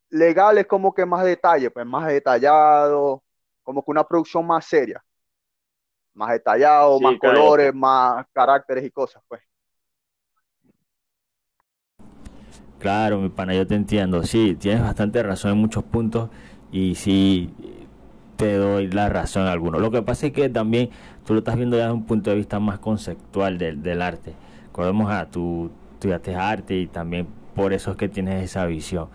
legal 0.09 0.57
es 0.57 0.67
como 0.67 0.93
que 0.93 1.05
más 1.05 1.23
detalle, 1.23 1.71
pues 1.71 1.85
más 1.85 2.07
detallado, 2.07 3.23
como 3.63 3.83
que 3.83 3.91
una 3.91 4.03
producción 4.03 4.45
más 4.45 4.65
seria. 4.65 5.03
Más 6.13 6.29
detallado, 6.31 6.99
más 6.99 7.17
colores, 7.19 7.73
más 7.73 8.25
caracteres 8.31 8.85
y 8.85 8.91
cosas, 8.91 9.23
pues. 9.27 9.41
Claro, 12.79 13.17
mi 13.19 13.29
pana, 13.29 13.55
yo 13.55 13.65
te 13.65 13.75
entiendo. 13.75 14.23
Sí, 14.23 14.55
tienes 14.55 14.81
bastante 14.81 15.23
razón 15.23 15.51
en 15.51 15.57
muchos 15.57 15.83
puntos 15.83 16.29
y 16.71 16.95
sí, 16.95 17.53
te 18.35 18.57
doy 18.57 18.87
la 18.87 19.09
razón 19.09 19.47
a 19.47 19.51
alguno. 19.51 19.79
Lo 19.79 19.89
que 19.89 20.01
pasa 20.01 20.27
es 20.27 20.33
que 20.33 20.49
también 20.49 20.89
tú 21.25 21.33
lo 21.33 21.39
estás 21.39 21.55
viendo 21.55 21.77
desde 21.77 21.91
un 21.91 22.05
punto 22.05 22.29
de 22.29 22.35
vista 22.35 22.59
más 22.59 22.79
conceptual 22.79 23.57
del, 23.57 23.81
del 23.81 24.01
arte. 24.01 24.33
Recordemos 24.65 25.11
a 25.11 25.29
tu 25.29 25.71
estudiaste 25.93 26.35
arte 26.35 26.75
y 26.75 26.87
también 26.87 27.27
por 27.55 27.73
eso 27.73 27.91
es 27.91 27.97
que 27.97 28.09
tienes 28.09 28.43
esa 28.43 28.65
visión. 28.65 29.07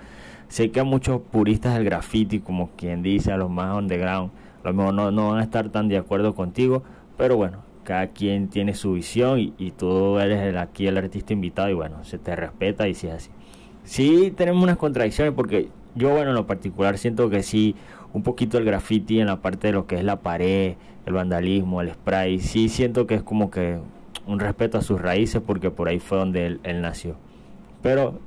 Sé 0.49 0.71
que 0.71 0.81
a 0.81 0.85
muchos 0.85 1.21
puristas 1.21 1.75
del 1.75 1.85
graffiti, 1.85 2.41
como 2.41 2.71
quien 2.77 3.03
dice, 3.03 3.33
a 3.33 3.37
los 3.37 3.51
más 3.51 3.77
underground, 3.77 4.31
a 4.65 4.69
lo 4.69 4.75
mejor 4.75 4.95
no, 4.95 5.11
no 5.11 5.31
van 5.31 5.41
a 5.41 5.43
estar 5.43 5.69
tan 5.69 5.89
de 5.89 5.99
acuerdo 5.99 6.35
contigo, 6.35 6.83
pero 7.17 7.37
bueno, 7.37 7.69
cada 7.89 8.09
quien 8.09 8.49
tiene 8.49 8.75
su 8.75 8.93
visión 8.93 9.39
y, 9.41 9.71
tú 9.71 10.19
eres 10.19 10.55
aquí 10.57 10.87
el 10.87 10.99
artista 10.99 11.33
invitado 11.33 11.71
y 11.71 11.73
bueno, 11.73 12.05
se 12.05 12.19
te 12.19 12.37
respeta 12.37 12.87
y 12.87 12.93
si 12.93 13.07
es 13.07 13.15
así. 13.15 13.31
Sí 13.85 14.31
tenemos 14.37 14.63
unas 14.63 14.77
contradicciones 14.77 15.33
porque 15.33 15.69
yo, 15.95 16.11
bueno, 16.11 16.31
en 16.31 16.35
lo 16.35 16.47
particular 16.47 16.99
siento 16.99 17.31
que 17.31 17.43
sí, 17.43 17.75
un 18.13 18.23
poquito 18.23 18.59
el 18.59 18.67
graffiti 18.67 19.21
en 19.21 19.27
la 19.27 19.41
parte 19.41 19.69
de 19.69 19.73
lo 19.73 19.87
que 19.87 19.97
es 19.97 20.05
la 20.05 20.21
pared, 20.21 20.75
el 21.07 21.13
vandalismo, 21.15 21.81
el 21.81 21.91
spray, 21.93 22.41
sí 22.41 22.69
siento 22.69 23.07
que 23.07 23.15
es 23.15 23.23
como 23.23 23.51
que 23.51 23.79
un 24.27 24.39
respeto 24.39 24.77
a 24.77 24.83
sus 24.83 25.01
raíces 25.01 25.41
porque 25.41 25.71
por 25.71 25.89
ahí 25.89 25.99
fue 25.99 26.19
donde 26.19 26.45
él, 26.63 26.83
nació. 26.83 27.17
Pero 27.81 28.21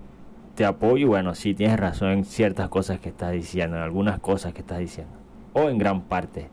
te 0.62 0.68
apoyo 0.68 1.08
y 1.08 1.10
bueno, 1.10 1.34
sí 1.34 1.56
tienes 1.56 1.80
razón 1.80 2.10
en 2.12 2.24
ciertas 2.24 2.70
cosas 2.70 3.00
que 3.00 3.10
estás 3.10 3.32
diciendo, 3.32 3.78
en 3.78 3.82
algunas 3.82 4.20
cosas 4.20 4.54
que 4.54 4.60
estás 4.60 4.78
diciendo, 4.78 5.12
o 5.54 5.70
en 5.70 5.80
gran 5.80 6.02
parte. 6.04 6.50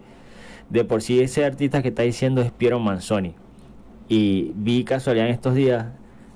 De 0.71 0.83
por 0.83 1.03
sí 1.03 1.21
ese 1.21 1.45
artista 1.45 1.83
que 1.83 1.89
está 1.89 2.05
diciendo 2.05 2.41
es 2.41 2.51
Piero 2.51 2.79
Manzoni. 2.79 3.35
Y 4.09 4.53
vi 4.55 4.85
casualidad 4.85 5.27
en 5.27 5.35
estos 5.35 5.55
días, 5.55 5.89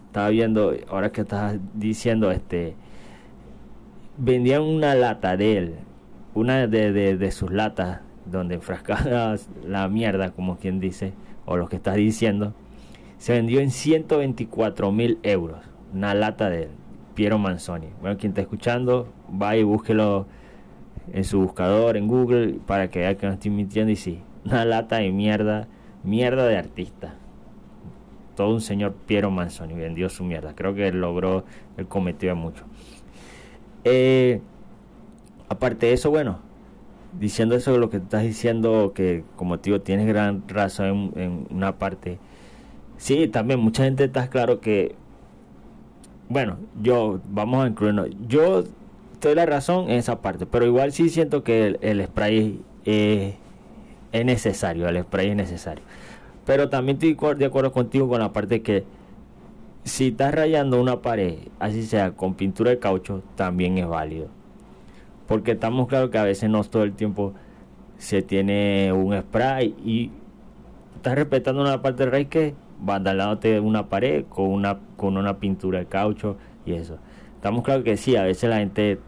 estaba 0.05 0.29
viendo, 0.29 0.75
ahora 0.91 1.13
que 1.13 1.23
estás 1.23 1.57
diciendo, 1.73 2.31
este, 2.31 2.77
vendían 4.19 4.61
una 4.61 4.95
lata 4.95 5.39
de 5.39 5.57
él, 5.57 5.75
una 6.35 6.67
de, 6.67 6.93
de, 6.93 7.31
sus 7.31 7.51
latas 7.51 8.01
donde 8.27 8.57
enfrascaba 8.57 9.37
la 9.67 9.89
mierda, 9.89 10.33
como 10.33 10.59
quien 10.59 10.79
dice, 10.79 11.15
o 11.47 11.57
lo 11.57 11.71
que 11.71 11.77
estás 11.77 11.97
diciendo, 11.97 12.53
se 13.17 13.33
vendió 13.33 13.61
en 13.61 13.71
124 13.71 14.93
mil 14.93 15.19
euros, 15.23 15.61
una 15.95 16.13
lata 16.13 16.51
de 16.51 16.69
Piero 17.15 17.39
Manzoni. 17.39 17.89
Bueno, 18.01 18.17
quien 18.19 18.31
está 18.31 18.41
escuchando, 18.41 19.13
va 19.31 19.57
y 19.57 19.63
búsquelo 19.63 20.27
en 21.13 21.25
su 21.25 21.41
buscador, 21.41 21.97
en 21.97 22.09
Google, 22.09 22.59
para 22.67 22.89
que 22.89 23.01
vea 23.01 23.17
que 23.17 23.27
no 23.27 23.33
estoy 23.33 23.51
mintiendo. 23.51 23.93
Y 23.93 23.97
sí, 23.97 24.23
una 24.45 24.65
lata 24.65 24.97
de 24.97 25.11
mierda, 25.13 25.69
mierda 26.05 26.47
de 26.47 26.57
artista. 26.57 27.15
Todo 28.37 28.55
un 28.55 28.61
señor 28.61 28.95
Piero 29.07 29.31
Manzoni 29.31 29.75
vendió 29.75 30.09
su 30.09 30.25
mierda. 30.25 30.55
Creo 30.55 30.75
que 30.75 30.91
logró 30.93 31.45
el 31.77 31.87
cometido 31.87 32.35
mucho. 32.35 32.65
Eh, 33.85 34.41
aparte 35.49 35.87
de 35.87 35.93
eso, 35.93 36.11
bueno, 36.11 36.39
diciendo 37.19 37.55
eso, 37.55 37.77
lo 37.79 37.91
que 37.91 37.99
estás 37.99 38.23
diciendo, 38.23 38.93
que 38.95 39.25
como 39.37 39.61
tío 39.61 39.81
tienes 39.83 40.07
gran 40.07 40.49
razón 40.49 41.13
en, 41.17 41.47
una 41.51 41.79
parte. 41.79 42.19
Sí, 42.97 43.29
también 43.29 43.61
mucha 43.61 43.85
gente 43.85 44.05
está 44.05 44.29
claro 44.29 44.61
que, 44.61 44.95
bueno, 46.33 46.57
yo, 46.81 47.21
vamos 47.29 47.65
a 47.65 47.69
incluirnos, 47.69 48.09
yo 48.27 48.65
doy 49.21 49.35
la 49.35 49.47
razón 49.47 49.91
en 49.91 49.99
esa 49.99 50.21
parte, 50.23 50.47
pero 50.47 50.67
igual 50.67 50.93
sí 50.93 51.11
siento 51.11 51.45
que 51.45 51.79
el, 51.81 52.05
spray 52.07 52.61
es, 52.85 53.35
es 54.13 54.25
necesario, 54.25 54.89
el 54.89 55.03
spray 55.03 55.31
es 55.31 55.37
necesario. 55.37 55.85
Pero 56.47 56.69
también 56.69 56.99
estoy 57.01 57.35
de 57.37 57.45
acuerdo 57.45 57.73
contigo 57.73 58.09
con 58.09 58.21
la 58.21 58.33
parte 58.33 58.63
que 58.63 58.85
si 59.85 60.09
estás 60.09 60.35
rayando 60.35 60.81
una 60.81 61.03
pared, 61.03 61.35
así 61.59 61.83
sea 61.85 62.13
con 62.13 62.35
pintura 62.35 62.71
de 62.71 62.79
caucho, 62.79 63.23
también 63.37 63.79
es 63.79 63.87
válido. 63.87 64.29
Porque 65.29 65.53
estamos 65.53 65.89
claros 65.89 66.11
que 66.11 66.19
a 66.19 66.25
veces 66.25 66.49
no 66.51 66.63
todo 66.65 66.83
el 66.83 66.95
tiempo 66.95 67.35
se 67.99 68.23
tiene 68.23 68.93
un 68.93 69.19
spray 69.21 69.75
y 69.85 70.11
estás 70.97 71.15
respetando 71.15 71.61
una 71.61 71.83
parte 71.83 72.05
del 72.05 72.13
rey 72.13 72.25
que 72.27 72.55
de 73.41 73.61
una 73.61 73.89
pared 73.89 74.25
con 74.29 74.51
una, 74.51 74.79
con 74.97 75.17
una 75.17 75.39
pintura 75.39 75.79
de 75.79 75.87
caucho 75.87 76.37
y 76.65 76.75
eso. 76.75 76.99
Estamos 77.35 77.65
claros 77.65 77.85
que 77.85 77.97
sí, 77.97 78.17
a 78.17 78.25
veces 78.25 78.51
la 78.51 78.59
gente 78.59 78.99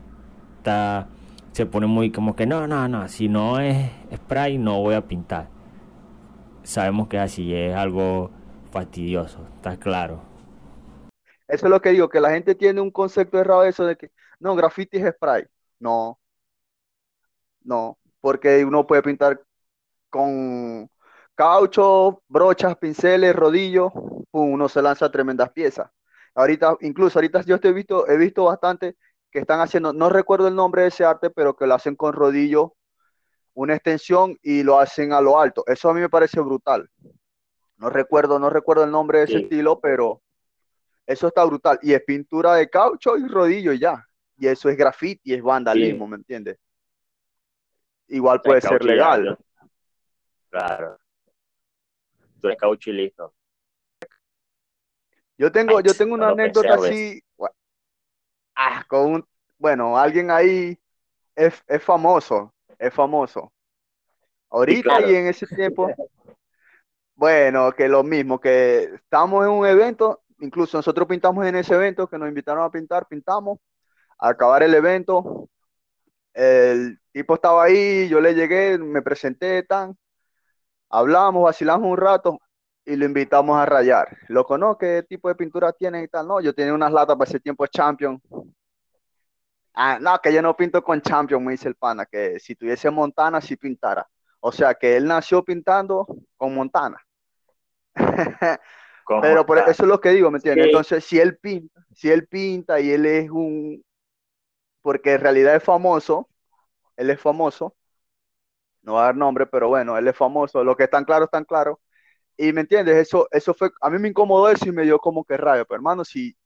está, 0.58 1.08
se 1.52 1.66
pone 1.66 1.86
muy 1.86 2.10
como 2.10 2.34
que 2.34 2.46
no, 2.46 2.66
no, 2.66 2.88
no, 2.88 3.08
si 3.08 3.28
no 3.28 3.60
es 3.60 3.90
spray 4.14 4.58
no 4.58 4.80
voy 4.80 4.94
a 4.94 5.06
pintar. 5.06 5.48
Sabemos 6.62 7.08
que 7.08 7.18
así 7.18 7.54
es 7.54 7.74
algo 7.74 8.30
fastidioso, 8.70 9.46
está 9.56 9.76
claro. 9.76 10.22
Eso 11.46 11.66
es 11.66 11.70
lo 11.70 11.80
que 11.80 11.90
digo, 11.90 12.08
que 12.08 12.20
la 12.20 12.30
gente 12.30 12.54
tiene 12.54 12.80
un 12.80 12.90
concepto 12.90 13.38
errado 13.38 13.62
de 13.62 13.68
eso 13.70 13.84
de 13.84 13.96
que, 13.96 14.10
no, 14.40 14.56
graffiti 14.56 14.96
es 14.98 15.14
spray. 15.14 15.44
No, 15.78 16.18
no, 17.62 17.98
porque 18.20 18.64
uno 18.64 18.86
puede 18.86 19.02
pintar 19.02 19.40
con 20.10 20.88
caucho, 21.34 22.22
brochas, 22.28 22.76
pinceles, 22.76 23.34
rodillos, 23.34 23.92
uno 24.30 24.68
se 24.68 24.82
lanza 24.82 25.10
tremendas 25.10 25.50
piezas. 25.50 25.90
Ahorita, 26.34 26.76
incluso 26.80 27.18
ahorita 27.18 27.42
yo 27.42 27.58
he 27.62 27.72
visto, 27.72 28.08
he 28.08 28.16
visto 28.16 28.44
bastante 28.44 28.96
que 29.30 29.40
están 29.40 29.60
haciendo, 29.60 29.92
no 29.92 30.10
recuerdo 30.10 30.48
el 30.48 30.54
nombre 30.54 30.82
de 30.82 30.88
ese 30.88 31.04
arte, 31.04 31.30
pero 31.30 31.56
que 31.56 31.66
lo 31.66 31.74
hacen 31.74 31.96
con 31.96 32.12
rodillo, 32.12 32.74
una 33.54 33.74
extensión 33.74 34.38
y 34.42 34.62
lo 34.62 34.78
hacen 34.78 35.12
a 35.12 35.20
lo 35.20 35.40
alto. 35.40 35.64
Eso 35.66 35.88
a 35.88 35.94
mí 35.94 36.00
me 36.00 36.08
parece 36.08 36.40
brutal. 36.40 36.88
No 37.76 37.90
recuerdo, 37.90 38.38
no 38.38 38.50
recuerdo 38.50 38.84
el 38.84 38.90
nombre 38.90 39.18
de 39.18 39.24
ese 39.24 39.38
estilo, 39.38 39.80
pero 39.80 40.22
eso 41.06 41.28
está 41.28 41.44
brutal. 41.44 41.78
Y 41.82 41.92
es 41.92 42.02
pintura 42.02 42.54
de 42.54 42.68
caucho 42.68 43.16
y 43.16 43.26
rodillo 43.26 43.72
ya. 43.72 44.04
Y 44.36 44.48
eso 44.48 44.68
es 44.68 44.76
graffiti, 44.76 45.34
es 45.34 45.42
vandalismo, 45.42 46.06
¿me 46.08 46.16
entiendes? 46.16 46.58
Igual 48.08 48.40
puede 48.42 48.60
ser 48.60 48.84
legal. 48.84 49.38
Claro. 50.50 50.98
Tú 52.44 52.48
eres 52.48 52.60
caucho 52.60 52.90
y 52.90 52.92
listo. 52.92 53.32
Yo 55.38 55.50
tengo, 55.50 55.80
yo 55.80 55.94
tengo 55.94 56.12
una 56.12 56.28
anécdota 56.28 56.74
así. 56.74 57.22
Ah, 58.54 58.84
con 58.86 59.14
un, 59.14 59.28
bueno, 59.56 59.96
alguien 59.96 60.30
ahí 60.30 60.78
es, 61.34 61.64
famoso, 61.80 62.52
es 62.78 62.92
famoso. 62.92 63.50
Ahorita 64.50 65.00
y 65.10 65.14
en 65.14 65.28
ese 65.28 65.46
tiempo, 65.46 65.88
bueno, 67.14 67.72
que 67.72 67.88
lo 67.88 68.04
mismo, 68.04 68.38
que 68.38 68.90
estamos 68.94 69.46
en 69.46 69.50
un 69.50 69.66
evento 69.66 70.22
incluso 70.40 70.76
nosotros 70.76 71.08
pintamos 71.08 71.46
en 71.46 71.56
ese 71.56 71.74
evento 71.74 72.06
que 72.06 72.18
nos 72.18 72.28
invitaron 72.28 72.62
a 72.62 72.70
pintar, 72.70 73.06
pintamos, 73.08 73.58
a 74.18 74.28
acabar 74.28 74.62
el 74.62 74.74
evento, 74.74 75.48
el 76.34 77.00
tipo 77.10 77.36
estaba 77.36 77.64
ahí, 77.64 78.06
yo 78.06 78.20
le 78.20 78.34
llegué, 78.34 78.76
me 78.76 79.00
presenté, 79.00 79.62
tan, 79.62 79.96
hablamos, 80.94 81.42
vacilamos 81.42 81.90
un 81.90 81.96
rato 81.96 82.38
y 82.84 82.96
lo 82.96 83.04
invitamos 83.04 83.58
a 83.58 83.66
rayar. 83.66 84.16
Lo 84.28 84.44
conozco, 84.44 84.78
¿qué 84.78 85.02
tipo 85.08 85.28
de 85.28 85.34
pintura 85.34 85.72
tiene 85.72 86.02
y 86.02 86.08
tal? 86.08 86.28
No, 86.28 86.40
yo 86.40 86.54
tenía 86.54 86.72
unas 86.72 86.92
latas 86.92 87.16
para 87.16 87.28
ese 87.28 87.40
tiempo 87.40 87.66
Champion. 87.66 88.20
Ah, 89.74 89.98
no, 90.00 90.18
que 90.20 90.32
yo 90.32 90.40
no 90.40 90.56
pinto 90.56 90.82
con 90.84 91.00
Champion, 91.00 91.44
me 91.44 91.52
dice 91.52 91.68
el 91.68 91.74
pana, 91.74 92.06
que 92.06 92.38
si 92.38 92.54
tuviese 92.54 92.90
Montana, 92.90 93.40
sí 93.40 93.56
pintara. 93.56 94.06
O 94.38 94.52
sea, 94.52 94.74
que 94.74 94.96
él 94.96 95.06
nació 95.06 95.42
pintando 95.42 96.06
con 96.36 96.54
Montana. 96.54 96.98
Pero 99.20 99.44
por 99.44 99.58
eso 99.58 99.82
es 99.82 99.88
lo 99.88 100.00
que 100.00 100.10
digo, 100.10 100.30
¿me 100.30 100.38
entiendes? 100.38 100.66
Entonces, 100.66 101.04
si 101.04 101.18
él 101.18 101.36
pinta, 101.38 101.84
si 101.92 102.10
él 102.10 102.26
pinta 102.28 102.80
y 102.80 102.90
él 102.90 103.04
es 103.04 103.30
un, 103.30 103.84
porque 104.80 105.14
en 105.14 105.20
realidad 105.20 105.56
es 105.56 105.62
famoso, 105.62 106.28
él 106.96 107.10
es 107.10 107.20
famoso, 107.20 107.74
no 108.84 108.94
va 108.94 109.02
a 109.02 109.04
dar 109.06 109.16
nombre, 109.16 109.46
pero 109.46 109.68
bueno, 109.68 109.96
él 109.96 110.06
es 110.06 110.16
famoso, 110.16 110.62
lo 110.62 110.76
que 110.76 110.84
están 110.84 111.04
claros, 111.04 111.26
están 111.26 111.44
claros. 111.44 111.78
Y 112.36 112.52
me 112.52 112.62
entiendes, 112.62 112.96
eso, 112.96 113.26
eso 113.30 113.54
fue, 113.54 113.70
a 113.80 113.90
mí 113.90 113.98
me 113.98 114.08
incomodó 114.08 114.48
eso 114.50 114.68
y 114.68 114.72
me 114.72 114.82
dio 114.82 114.98
como 114.98 115.24
que 115.24 115.36
rayo, 115.36 115.64
pero 115.66 115.76
hermano, 115.76 116.04
si 116.04 116.36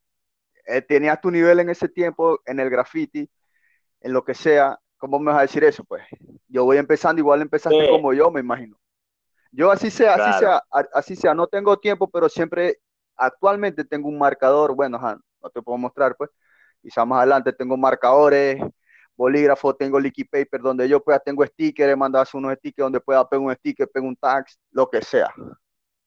eh, 0.66 0.82
tenías 0.82 1.20
tu 1.20 1.30
nivel 1.30 1.60
en 1.60 1.70
ese 1.70 1.88
tiempo, 1.88 2.40
en 2.46 2.60
el 2.60 2.70
graffiti, 2.70 3.28
en 4.00 4.12
lo 4.12 4.24
que 4.24 4.34
sea, 4.34 4.78
¿cómo 4.98 5.18
me 5.18 5.32
vas 5.32 5.38
a 5.38 5.42
decir 5.42 5.64
eso? 5.64 5.84
Pues 5.84 6.04
yo 6.46 6.64
voy 6.64 6.76
empezando, 6.76 7.20
igual 7.20 7.42
empezaste 7.42 7.88
como 7.88 8.12
yo, 8.12 8.30
me 8.30 8.40
imagino. 8.40 8.78
Yo 9.50 9.70
así 9.70 9.90
sea, 9.90 10.14
así 10.14 10.38
sea, 10.40 10.62
así 10.92 11.16
sea, 11.16 11.34
no 11.34 11.46
tengo 11.46 11.78
tiempo, 11.78 12.08
pero 12.08 12.28
siempre, 12.28 12.78
actualmente 13.16 13.84
tengo 13.84 14.08
un 14.08 14.18
marcador, 14.18 14.74
bueno, 14.74 15.00
no 15.42 15.50
te 15.50 15.62
puedo 15.62 15.78
mostrar, 15.78 16.14
pues, 16.16 16.30
quizá 16.82 17.04
más 17.04 17.18
adelante 17.18 17.52
tengo 17.52 17.76
marcadores, 17.76 18.62
bolígrafo, 19.18 19.74
tengo 19.74 19.98
liquid 19.98 20.28
paper, 20.30 20.60
donde 20.60 20.88
yo 20.88 21.02
pueda, 21.02 21.18
tengo 21.18 21.44
stickers, 21.44 21.96
mandas 21.96 22.32
unos 22.34 22.54
stickers 22.54 22.84
donde 22.84 23.00
pueda 23.00 23.28
pegar 23.28 23.44
un 23.44 23.54
sticker, 23.54 23.88
pegar 23.88 24.08
un 24.08 24.16
tag, 24.16 24.46
lo 24.70 24.88
que 24.88 25.02
sea, 25.02 25.28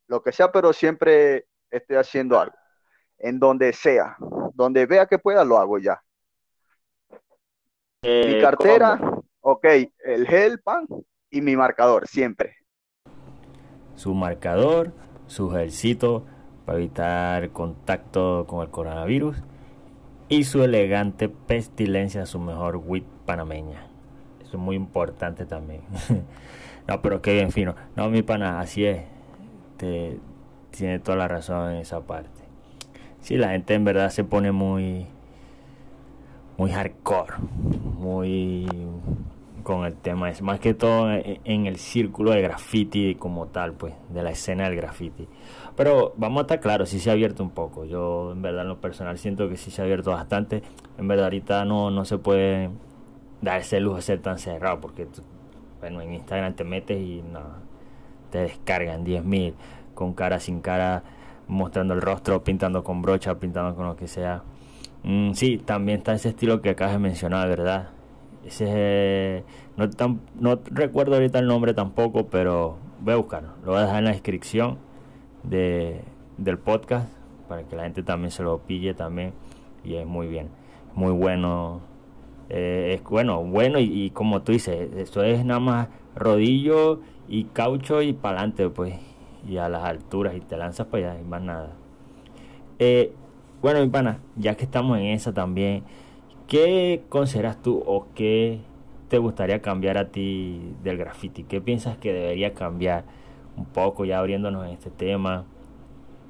lo 0.07 0.23
que 0.23 0.31
sea, 0.31 0.49
pero 0.49 0.71
siempre 0.71 1.45
estoy 1.69 1.97
haciendo 1.97 2.39
algo, 2.39 2.55
en 3.17 3.37
donde 3.37 3.73
sea, 3.73 4.15
donde 4.53 4.85
vea 4.85 5.05
que 5.05 5.19
pueda, 5.19 5.43
lo 5.43 5.57
hago 5.57 5.77
ya. 5.77 6.01
mi 8.01 8.09
eh, 8.09 8.39
cartera, 8.41 8.97
ok, 9.41 9.65
el 10.05 10.25
gel, 10.25 10.61
pan 10.61 10.87
y 11.29 11.41
mi 11.41 11.57
marcador, 11.57 12.07
siempre. 12.07 12.55
Su 13.95 14.13
marcador, 14.13 14.93
su 15.27 15.49
gelcito 15.49 16.25
para 16.65 16.77
evitar 16.77 17.49
contacto 17.51 18.45
con 18.47 18.61
el 18.61 18.71
coronavirus 18.71 19.35
y 20.31 20.45
su 20.45 20.63
elegante 20.63 21.27
pestilencia, 21.27 22.25
su 22.25 22.39
mejor 22.39 22.77
wit 22.77 23.03
panameña. 23.25 23.85
es 24.41 24.53
muy 24.53 24.77
importante 24.77 25.45
también. 25.45 25.81
no, 26.87 27.01
pero 27.01 27.21
qué 27.21 27.33
bien 27.33 27.51
fino. 27.51 27.75
No, 27.97 28.09
mi 28.09 28.21
pana, 28.21 28.61
así 28.61 28.85
es. 28.85 29.03
Tiene 29.77 30.99
toda 30.99 31.17
la 31.17 31.27
razón 31.27 31.71
en 31.71 31.77
esa 31.79 31.99
parte. 31.99 32.29
Sí, 33.19 33.35
la 33.35 33.49
gente 33.49 33.73
en 33.73 33.83
verdad 33.83 34.09
se 34.09 34.23
pone 34.23 34.53
muy 34.53 35.05
muy 36.57 36.71
hardcore, 36.71 37.33
muy 37.99 38.67
con 39.63 39.85
el 39.85 39.95
tema 39.95 40.29
es 40.29 40.41
más 40.41 40.59
que 40.59 40.73
todo 40.73 41.11
en 41.11 41.65
el 41.65 41.77
círculo 41.77 42.31
de 42.31 42.41
graffiti 42.41 43.15
como 43.15 43.47
tal, 43.47 43.73
pues, 43.73 43.93
de 44.09 44.23
la 44.23 44.31
escena 44.31 44.63
del 44.63 44.77
graffiti. 44.77 45.27
Pero 45.75 46.13
vamos 46.17 46.39
a 46.39 46.41
estar 46.41 46.59
claros, 46.59 46.89
sí 46.89 46.99
se 46.99 47.09
ha 47.09 47.13
abierto 47.13 47.43
un 47.43 47.51
poco. 47.51 47.85
Yo 47.85 48.31
en 48.31 48.41
verdad 48.41 48.63
en 48.63 48.69
lo 48.69 48.81
personal 48.81 49.17
siento 49.17 49.49
que 49.49 49.57
sí 49.57 49.71
se 49.71 49.81
ha 49.81 49.85
abierto 49.85 50.11
bastante. 50.11 50.63
En 50.97 51.07
verdad 51.07 51.25
ahorita 51.25 51.65
no, 51.65 51.91
no 51.91 52.05
se 52.05 52.17
puede 52.17 52.69
dar 53.41 53.61
ese 53.61 53.79
lujo 53.79 53.97
de 53.97 54.01
ser 54.01 54.21
tan 54.21 54.37
cerrado 54.37 54.79
porque 54.79 55.07
bueno, 55.79 56.01
en 56.01 56.13
Instagram 56.13 56.53
te 56.53 56.63
metes 56.63 56.99
y 56.99 57.23
no, 57.23 57.41
te 58.29 58.39
descargan 58.39 59.03
10.000 59.03 59.53
con 59.95 60.13
cara 60.13 60.39
sin 60.39 60.61
cara, 60.61 61.03
mostrando 61.47 61.93
el 61.93 62.01
rostro, 62.01 62.43
pintando 62.43 62.83
con 62.83 63.01
brocha, 63.01 63.39
pintando 63.39 63.75
con 63.75 63.87
lo 63.87 63.95
que 63.95 64.07
sea. 64.07 64.43
Mm, 65.03 65.33
sí, 65.33 65.57
también 65.57 65.99
está 65.99 66.13
ese 66.13 66.29
estilo 66.29 66.61
que 66.61 66.69
acabas 66.69 66.93
de 66.93 66.99
mencionar, 66.99 67.47
¿verdad? 67.49 67.89
Ese 68.45 69.43
no, 69.77 69.87
no 70.39 70.59
recuerdo 70.65 71.15
ahorita 71.15 71.39
el 71.39 71.47
nombre 71.47 71.73
tampoco, 71.73 72.27
pero 72.27 72.77
voy 72.99 73.13
a 73.13 73.17
buscarlo. 73.17 73.49
Lo 73.63 73.71
voy 73.71 73.79
a 73.79 73.81
dejar 73.81 73.99
en 73.99 74.05
la 74.05 74.11
descripción 74.11 74.77
de, 75.43 76.01
del 76.37 76.57
podcast 76.57 77.11
para 77.47 77.63
que 77.63 77.75
la 77.75 77.83
gente 77.83 78.01
también 78.03 78.31
se 78.31 78.43
lo 78.43 78.59
pille 78.59 78.93
también. 78.93 79.33
Y 79.83 79.95
es 79.95 80.05
muy 80.05 80.27
bien, 80.27 80.49
muy 80.95 81.11
bueno. 81.11 81.81
Eh, 82.49 82.93
es 82.95 83.03
bueno, 83.03 83.43
bueno 83.43 83.79
y, 83.79 84.09
como 84.11 84.41
tú 84.41 84.51
dices, 84.51 84.93
esto 84.95 85.23
es 85.23 85.43
nada 85.45 85.59
más 85.59 85.87
rodillo 86.15 87.01
y 87.27 87.45
caucho 87.45 88.01
y 88.01 88.13
para 88.13 88.39
adelante, 88.39 88.69
pues. 88.69 88.95
Y 89.47 89.57
a 89.57 89.69
las 89.69 89.83
alturas 89.83 90.35
y 90.35 90.39
te 90.39 90.55
lanzas 90.55 90.87
para 90.87 91.11
allá 91.11 91.21
y 91.21 91.23
más 91.25 91.41
nada. 91.41 91.71
Eh, 92.79 93.13
bueno, 93.61 93.81
mi 93.81 93.89
pana, 93.89 94.19
ya 94.35 94.55
que 94.55 94.63
estamos 94.63 94.97
en 94.97 95.07
esa 95.07 95.33
también, 95.33 95.83
¿qué 96.47 97.03
consideras 97.09 97.61
tú 97.61 97.83
o 97.85 98.07
qué 98.15 98.59
te 99.07 99.17
gustaría 99.17 99.61
cambiar 99.61 99.97
a 99.97 100.09
ti 100.09 100.73
del 100.83 100.97
graffiti? 100.97 101.43
¿Qué 101.43 101.59
piensas 101.59 101.97
que 101.97 102.13
debería 102.13 102.53
cambiar 102.53 103.03
un 103.61 103.73
poco 103.73 104.05
ya 104.05 104.19
abriéndonos 104.19 104.65
en 104.65 104.71
este 104.71 104.89
tema? 104.91 105.45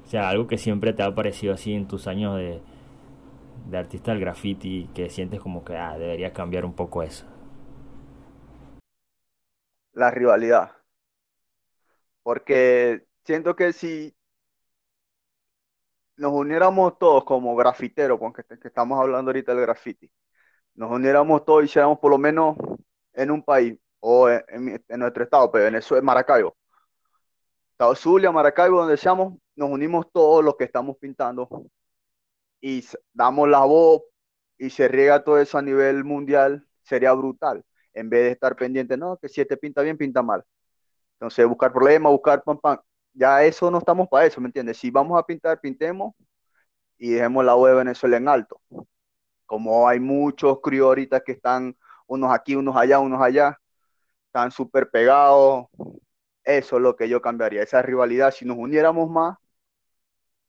O 0.04 0.08
sea, 0.08 0.28
algo 0.28 0.46
que 0.46 0.58
siempre 0.58 0.92
te 0.92 1.02
ha 1.02 1.14
parecido 1.14 1.54
así 1.54 1.72
en 1.72 1.88
tus 1.88 2.06
años 2.06 2.36
de, 2.36 2.60
de 3.68 3.78
artista 3.78 4.12
del 4.12 4.20
graffiti, 4.20 4.90
que 4.94 5.10
sientes 5.10 5.40
como 5.40 5.64
que 5.64 5.76
ah, 5.76 5.96
debería 5.98 6.32
cambiar 6.32 6.64
un 6.64 6.74
poco 6.74 7.02
eso. 7.02 7.26
La 9.92 10.10
rivalidad. 10.10 10.72
Porque 12.22 13.06
siento 13.24 13.56
que 13.56 13.72
si 13.72 14.14
nos 16.16 16.32
uniéramos 16.32 16.98
todos 16.98 17.24
como 17.24 17.56
grafiteros, 17.56 18.18
porque 18.18 18.44
que 18.44 18.68
estamos 18.68 18.98
hablando 19.00 19.30
ahorita 19.30 19.54
del 19.54 19.62
graffiti, 19.62 20.10
nos 20.74 20.90
uniéramos 20.90 21.44
todos 21.44 21.62
y 21.62 21.64
hiciéramos 21.66 21.98
por 21.98 22.10
lo 22.10 22.18
menos 22.18 22.56
en 23.12 23.30
un 23.30 23.42
país 23.42 23.78
o 24.00 24.28
en, 24.28 24.82
nuestro 24.98 25.24
estado, 25.24 25.50
pero 25.50 25.66
en 25.66 25.76
eso 25.76 25.96
es 25.96 26.02
Maracaibo. 26.02 26.56
Estado 27.82 27.96
Zulia, 27.96 28.30
Maracaibo, 28.30 28.78
donde 28.78 28.96
seamos, 28.96 29.34
nos 29.56 29.68
unimos 29.68 30.06
todos 30.12 30.44
los 30.44 30.54
que 30.54 30.62
estamos 30.62 30.96
pintando 30.98 31.48
y 32.60 32.84
damos 33.12 33.48
la 33.48 33.64
voz 33.64 34.02
y 34.56 34.70
se 34.70 34.86
riega 34.86 35.24
todo 35.24 35.40
eso 35.40 35.58
a 35.58 35.62
nivel 35.62 36.04
mundial, 36.04 36.64
sería 36.82 37.12
brutal. 37.12 37.64
En 37.92 38.08
vez 38.08 38.22
de 38.22 38.30
estar 38.30 38.54
pendiente, 38.54 38.96
no, 38.96 39.16
que 39.16 39.28
si 39.28 39.40
este 39.40 39.56
pinta 39.56 39.82
bien, 39.82 39.98
pinta 39.98 40.22
mal. 40.22 40.44
Entonces, 41.14 41.44
buscar 41.48 41.72
problemas, 41.72 42.12
buscar 42.12 42.44
pam, 42.44 42.56
pam. 42.60 42.78
Ya 43.14 43.42
eso 43.42 43.68
no 43.68 43.78
estamos 43.78 44.08
para 44.08 44.26
eso, 44.26 44.40
¿me 44.40 44.46
entiendes? 44.46 44.78
Si 44.78 44.88
vamos 44.92 45.18
a 45.18 45.26
pintar, 45.26 45.60
pintemos 45.60 46.14
y 46.98 47.10
dejemos 47.10 47.44
la 47.44 47.56
web 47.56 47.72
de 47.72 47.78
Venezuela 47.78 48.16
en 48.16 48.28
alto 48.28 48.60
como 49.46 49.88
hay 49.88 50.00
muchos 50.00 50.60
críos 50.62 50.86
ahorita 50.86 51.20
que 51.20 51.32
están 51.32 51.76
unos 52.06 52.32
aquí, 52.32 52.54
unos 52.56 52.76
allá, 52.76 53.00
unos 53.00 53.20
allá, 53.20 53.58
están 54.26 54.50
súper 54.52 54.90
pegados. 54.90 55.66
Eso 56.44 56.76
es 56.76 56.82
lo 56.82 56.94
que 56.96 57.08
yo 57.08 57.20
cambiaría, 57.20 57.62
esa 57.64 57.82
rivalidad. 57.82 58.30
Si 58.32 58.44
nos 58.44 58.56
uniéramos 58.56 59.10
más, 59.10 59.38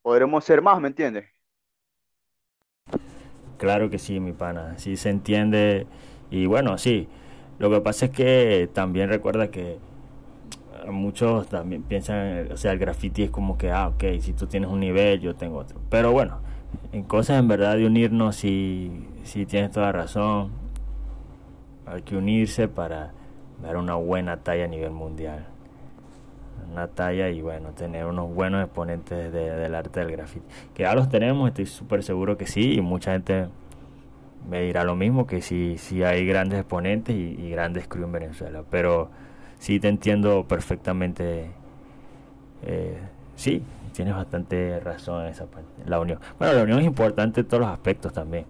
podremos 0.01 0.43
ser 0.45 0.61
más, 0.61 0.79
¿me 0.81 0.87
entiendes? 0.89 1.25
Claro 3.57 3.89
que 3.89 3.99
sí, 3.99 4.19
mi 4.19 4.33
pana, 4.33 4.77
sí 4.77 4.97
se 4.97 5.09
entiende. 5.09 5.87
Y 6.31 6.45
bueno, 6.47 6.77
sí, 6.77 7.07
lo 7.59 7.69
que 7.69 7.81
pasa 7.81 8.05
es 8.07 8.11
que 8.11 8.69
también 8.73 9.09
recuerda 9.09 9.51
que 9.51 9.79
muchos 10.91 11.47
también 11.47 11.83
piensan, 11.83 12.51
o 12.51 12.57
sea, 12.57 12.71
el 12.73 12.79
graffiti 12.79 13.23
es 13.23 13.31
como 13.31 13.57
que, 13.57 13.71
ah, 13.71 13.87
ok, 13.89 14.03
si 14.19 14.33
tú 14.33 14.47
tienes 14.47 14.69
un 14.69 14.79
nivel, 14.79 15.19
yo 15.21 15.35
tengo 15.35 15.57
otro. 15.59 15.79
Pero 15.89 16.11
bueno, 16.11 16.39
en 16.91 17.03
cosas 17.03 17.39
en 17.39 17.47
verdad 17.47 17.77
de 17.77 17.85
unirnos, 17.85 18.35
si, 18.35 19.07
si 19.23 19.45
tienes 19.45 19.71
toda 19.71 19.91
razón, 19.91 20.51
hay 21.85 22.01
que 22.01 22.15
unirse 22.15 22.67
para 22.67 23.11
dar 23.61 23.77
una 23.77 23.95
buena 23.95 24.37
talla 24.43 24.65
a 24.65 24.67
nivel 24.67 24.91
mundial. 24.91 25.47
Una 26.71 26.87
talla 26.87 27.29
y 27.29 27.41
bueno, 27.41 27.69
tener 27.69 28.05
unos 28.05 28.33
buenos 28.33 28.63
exponentes 28.63 29.31
del 29.31 29.75
arte 29.75 29.99
del 29.99 30.11
grafiti. 30.11 30.45
Que 30.73 30.83
ya 30.83 30.95
los 30.95 31.07
tenemos, 31.09 31.49
estoy 31.49 31.67
súper 31.67 32.03
seguro 32.03 32.37
que 32.37 32.47
sí, 32.47 32.73
y 32.73 32.81
mucha 32.81 33.11
gente 33.11 33.47
me 34.49 34.61
dirá 34.61 34.83
lo 34.83 34.95
mismo, 34.95 35.27
que 35.27 35.41
sí, 35.41 35.77
sí 35.77 36.03
hay 36.03 36.25
grandes 36.25 36.59
exponentes 36.59 37.15
y, 37.15 37.49
grandes 37.49 37.87
crew 37.87 38.05
en 38.05 38.11
Venezuela. 38.11 38.63
Pero 38.69 39.09
sí 39.59 39.79
te 39.79 39.87
entiendo 39.87 40.45
perfectamente. 40.47 41.51
Eh, 42.63 42.97
sí, 43.35 43.63
tienes 43.93 44.15
bastante 44.15 44.79
razón 44.79 45.25
en 45.25 45.31
esa 45.31 45.45
parte. 45.45 45.83
La 45.85 45.99
unión. 45.99 46.19
Bueno, 46.39 46.53
la 46.53 46.63
unión 46.63 46.79
es 46.79 46.85
importante 46.85 47.41
en 47.41 47.47
todos 47.47 47.61
los 47.61 47.69
aspectos 47.69 48.13
también. 48.13 48.45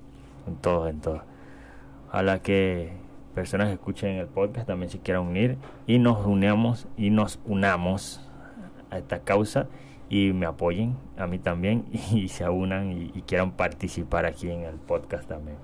En 0.48 0.56
todos, 0.56 0.90
en 0.90 1.02
todos. 1.02 1.22
Ojalá 2.10 2.40
que 2.40 3.03
personas 3.34 3.68
que 3.68 3.74
escuchen 3.74 4.18
el 4.18 4.28
podcast 4.28 4.68
también 4.68 4.90
se 4.90 5.00
quieran 5.00 5.24
unir 5.24 5.58
y 5.88 6.00
nos 6.00 6.26
unamos 6.26 6.88
y 6.98 7.10
nos 7.10 7.40
unamos 7.46 8.22
a 8.90 8.98
esta 8.98 9.20
causa 9.20 9.68
y 10.10 10.32
me 10.34 10.46
apoyen 10.46 10.96
a 11.18 11.28
mí 11.28 11.40
también 11.40 11.86
y 12.12 12.28
se 12.28 12.48
unan 12.48 12.92
y, 12.92 13.22
quieran 13.24 13.52
participar 13.52 14.26
aquí 14.26 14.50
en 14.50 14.62
el 14.62 14.76
podcast 14.76 15.28
también. 15.28 15.58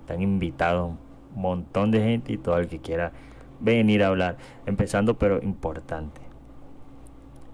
Están 0.00 0.22
invitados 0.22 0.94
un 1.34 1.42
montón 1.42 1.90
de 1.90 2.00
gente 2.00 2.32
y 2.32 2.38
todo 2.38 2.58
el 2.58 2.68
que 2.68 2.78
quiera 2.78 3.12
venir 3.60 4.02
a 4.04 4.08
hablar. 4.08 4.36
Empezando, 4.66 5.18
pero 5.18 5.42
importante. 5.42 6.20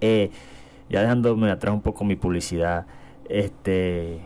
Eh, 0.00 0.31
ya 0.88 1.00
dejándome 1.00 1.50
atrás 1.50 1.74
un 1.74 1.81
poco 1.81 2.05
mi 2.05 2.14
publicidad, 2.14 2.87
este, 3.29 4.20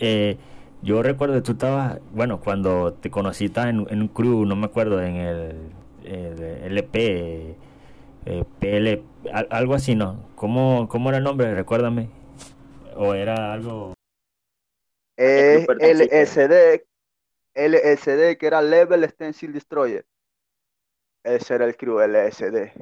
eh, 0.00 0.36
yo 0.82 1.02
recuerdo 1.02 1.34
que 1.34 1.42
tú 1.42 1.52
estabas, 1.52 2.00
bueno, 2.12 2.40
cuando 2.40 2.94
te 2.94 3.10
conocí 3.10 3.46
estabas 3.46 3.70
en, 3.70 4.02
un 4.02 4.08
crew, 4.08 4.44
no 4.44 4.56
me 4.56 4.66
acuerdo, 4.66 5.02
en 5.02 5.16
el, 5.16 5.72
LP, 6.04 7.56
eh, 8.26 8.44
PL, 8.58 9.02
algo 9.50 9.74
así, 9.74 9.94
¿no? 9.94 10.28
¿Cómo, 10.34 10.88
¿Cómo 10.88 11.08
era 11.08 11.18
el 11.18 11.24
nombre? 11.24 11.54
Recuérdame. 11.54 12.10
¿O 12.96 13.14
era 13.14 13.52
algo...? 13.52 13.94
Eh, 15.16 15.66
LSD, 15.68 16.82
LSD, 17.54 18.36
que 18.38 18.46
era 18.46 18.60
Level 18.60 19.08
Stencil 19.08 19.52
Destroyer. 19.52 20.04
Ese 21.24 21.54
era 21.54 21.64
el 21.64 21.76
crew, 21.76 22.00
LSD 22.00 22.72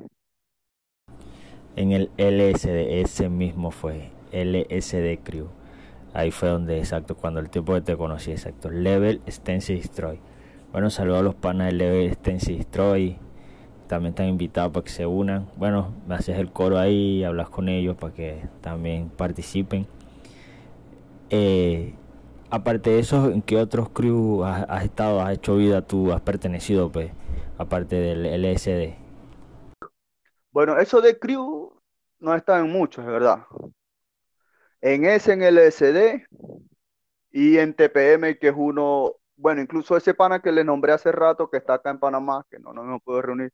en 1.77 1.93
el 1.93 2.11
LSD, 2.19 3.01
ese 3.01 3.29
mismo 3.29 3.71
fue, 3.71 4.11
LSD 4.33 5.19
Crew. 5.23 5.49
Ahí 6.13 6.31
fue 6.31 6.49
donde, 6.49 6.79
exacto, 6.79 7.17
cuando 7.17 7.41
el 7.41 7.51
tipo 7.51 7.73
que 7.75 7.81
te 7.81 7.97
conocí, 7.97 8.33
exacto, 8.33 8.69
Level 8.71 9.21
Stencil 9.29 9.77
Destroy. 9.81 10.19
Bueno, 10.73 10.91
saludos 10.91 11.21
a 11.21 11.23
los 11.23 11.35
panas 11.35 11.69
de 11.69 11.73
Level 11.73 12.13
Stencil 12.15 12.59
Destroy. 12.59 13.19
También 13.87 14.11
están 14.11 14.29
invitados 14.29 14.73
para 14.73 14.85
que 14.85 14.91
se 14.91 15.07
unan. 15.07 15.49
Bueno, 15.57 15.95
me 16.07 16.15
haces 16.15 16.39
el 16.39 16.53
coro 16.53 16.79
ahí, 16.79 17.25
hablas 17.25 17.49
con 17.49 17.69
ellos 17.69 17.97
para 17.97 18.15
que 18.15 18.43
también 18.61 19.09
participen. 19.09 19.87
Eh, 21.31 21.95
aparte 22.51 22.91
de 22.91 22.99
eso, 22.99 23.31
¿en 23.31 23.43
qué 23.43 23.57
otros 23.57 23.89
crew 23.91 24.45
has, 24.45 24.85
estado, 24.85 25.21
has 25.21 25.35
hecho 25.35 25.57
vida 25.57 25.83
tú, 25.83 26.13
has 26.13 26.21
pertenecido, 26.21 26.91
pues, 26.91 27.11
aparte 27.59 27.97
del 27.97 28.27
LSD? 28.27 28.95
Bueno, 30.53 30.79
eso 30.79 31.01
de 31.01 31.19
crew 31.19 31.73
no 32.19 32.35
está 32.35 32.59
en 32.59 32.71
muchos, 32.71 33.05
es 33.05 33.11
verdad. 33.11 33.45
En 34.83 35.05
ese, 35.05 35.33
en 35.33 35.43
LSD 35.43 36.27
y 37.33 37.59
en 37.59 37.75
TPM, 37.75 38.39
que 38.39 38.49
es 38.49 38.55
uno, 38.57 39.17
bueno, 39.37 39.61
incluso 39.61 39.97
ese 39.97 40.15
pana 40.15 40.41
que 40.41 40.53
le 40.53 40.65
nombré 40.65 40.93
hace 40.93 41.13
rato, 41.13 41.51
que 41.51 41.59
está 41.59 41.75
acá 41.75 41.91
en 41.91 42.01
Panamá, 42.01 42.47
que 42.51 42.59
no, 42.59 42.73
no 42.73 42.85
me 42.85 43.01
puedo 43.01 43.23
reunir, 43.23 43.53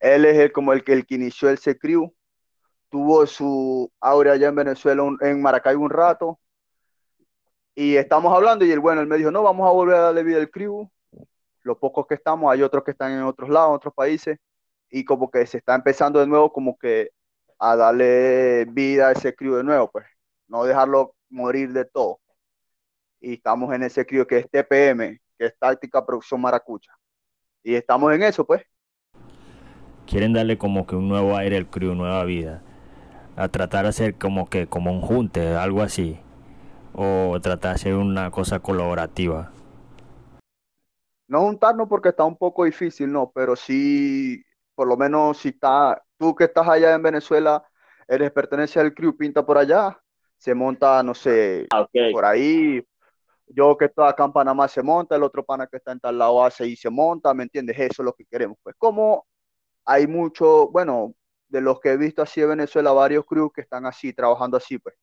él 0.00 0.24
es 0.24 0.38
el, 0.38 0.52
como 0.52 0.72
el 0.72 0.84
que, 0.84 0.92
el 0.92 1.06
que 1.06 1.16
inició 1.16 1.50
el 1.50 1.58
crew 1.78 2.12
tuvo 2.88 3.26
su 3.26 3.92
aura 4.00 4.32
allá 4.32 4.48
en 4.48 4.54
Venezuela, 4.56 5.02
en 5.20 5.42
Maracaibo 5.42 5.84
un 5.84 5.90
rato, 5.90 6.40
y 7.74 7.96
estamos 7.96 8.34
hablando 8.34 8.64
y 8.64 8.72
él, 8.72 8.80
bueno, 8.80 9.02
él 9.02 9.06
me 9.06 9.18
dijo, 9.18 9.30
no, 9.30 9.42
vamos 9.42 9.68
a 9.68 9.72
volver 9.72 9.96
a 9.96 10.00
darle 10.00 10.22
vida 10.22 10.38
al 10.38 10.50
crew, 10.50 10.90
los 11.62 11.78
pocos 11.78 12.06
que 12.06 12.14
estamos, 12.14 12.52
hay 12.52 12.62
otros 12.62 12.84
que 12.84 12.92
están 12.92 13.12
en 13.12 13.22
otros 13.22 13.50
lados, 13.50 13.70
en 13.70 13.76
otros 13.76 13.94
países, 13.94 14.38
y 14.90 15.04
como 15.04 15.30
que 15.30 15.46
se 15.46 15.58
está 15.58 15.74
empezando 15.74 16.20
de 16.20 16.26
nuevo 16.26 16.52
como 16.52 16.78
que 16.78 17.10
a 17.58 17.76
darle 17.76 18.66
vida 18.66 19.08
a 19.08 19.12
ese 19.12 19.34
crew 19.34 19.56
de 19.56 19.64
nuevo, 19.64 19.90
pues, 19.90 20.06
no 20.48 20.64
dejarlo 20.64 21.14
morir 21.28 21.72
de 21.72 21.84
todo. 21.84 22.20
Y 23.20 23.34
estamos 23.34 23.74
en 23.74 23.82
ese 23.82 24.06
crew 24.06 24.26
que 24.26 24.38
es 24.38 24.50
TPM, 24.50 25.20
que 25.38 25.46
es 25.46 25.58
Táctica 25.58 26.04
Producción 26.04 26.40
Maracucha. 26.40 26.92
Y 27.62 27.74
estamos 27.74 28.12
en 28.12 28.22
eso, 28.22 28.46
pues. 28.46 28.62
Quieren 30.06 30.32
darle 30.32 30.56
como 30.56 30.86
que 30.86 30.94
un 30.94 31.08
nuevo 31.08 31.36
aire 31.36 31.56
al 31.56 31.68
crew, 31.68 31.94
nueva 31.94 32.24
vida. 32.24 32.62
A 33.34 33.48
tratar 33.48 33.82
de 33.82 33.88
hacer 33.88 34.14
como 34.16 34.48
que 34.48 34.66
como 34.66 34.92
un 34.92 35.00
junte, 35.00 35.56
algo 35.56 35.82
así. 35.82 36.20
O 36.94 37.38
tratar 37.42 37.72
de 37.72 37.74
hacer 37.74 37.94
una 37.94 38.30
cosa 38.30 38.60
colaborativa. 38.60 39.52
No 41.28 41.40
juntarnos 41.40 41.88
porque 41.88 42.10
está 42.10 42.24
un 42.24 42.36
poco 42.36 42.64
difícil, 42.64 43.10
no, 43.10 43.32
pero 43.34 43.56
sí, 43.56 44.44
por 44.76 44.86
lo 44.86 44.96
menos 44.96 45.38
si 45.38 45.48
está, 45.48 46.00
tú 46.16 46.36
que 46.36 46.44
estás 46.44 46.68
allá 46.68 46.94
en 46.94 47.02
Venezuela, 47.02 47.64
eres 48.06 48.30
pertenece 48.30 48.78
al 48.78 48.94
crew, 48.94 49.16
pinta 49.16 49.44
por 49.44 49.58
allá, 49.58 50.00
se 50.36 50.54
monta, 50.54 51.02
no 51.02 51.14
sé, 51.14 51.66
Ah, 51.70 51.86
por 52.12 52.24
ahí, 52.24 52.82
yo 53.48 53.76
que 53.76 53.86
estoy 53.86 54.08
acá 54.08 54.24
en 54.24 54.32
Panamá 54.32 54.68
se 54.68 54.82
monta, 54.82 55.16
el 55.16 55.22
otro 55.22 55.44
pana 55.44 55.66
que 55.66 55.76
está 55.76 55.92
en 55.92 56.00
tal 56.00 56.18
lado 56.18 56.44
hace 56.44 56.66
y 56.66 56.76
se 56.76 56.90
monta, 56.90 57.32
¿me 57.34 57.44
entiendes? 57.44 57.78
Eso 57.78 58.02
es 58.02 58.04
lo 58.06 58.12
que 58.12 58.24
queremos. 58.26 58.58
Pues 58.62 58.74
como 58.78 59.26
hay 59.84 60.06
mucho, 60.06 60.68
bueno, 60.68 61.14
de 61.48 61.60
los 61.60 61.80
que 61.80 61.90
he 61.90 61.96
visto 61.96 62.22
así 62.22 62.40
de 62.40 62.48
Venezuela, 62.48 62.92
varios 62.92 63.24
crews 63.24 63.52
que 63.52 63.60
están 63.60 63.86
así, 63.86 64.12
trabajando 64.12 64.56
así, 64.56 64.78
pues. 64.78 64.96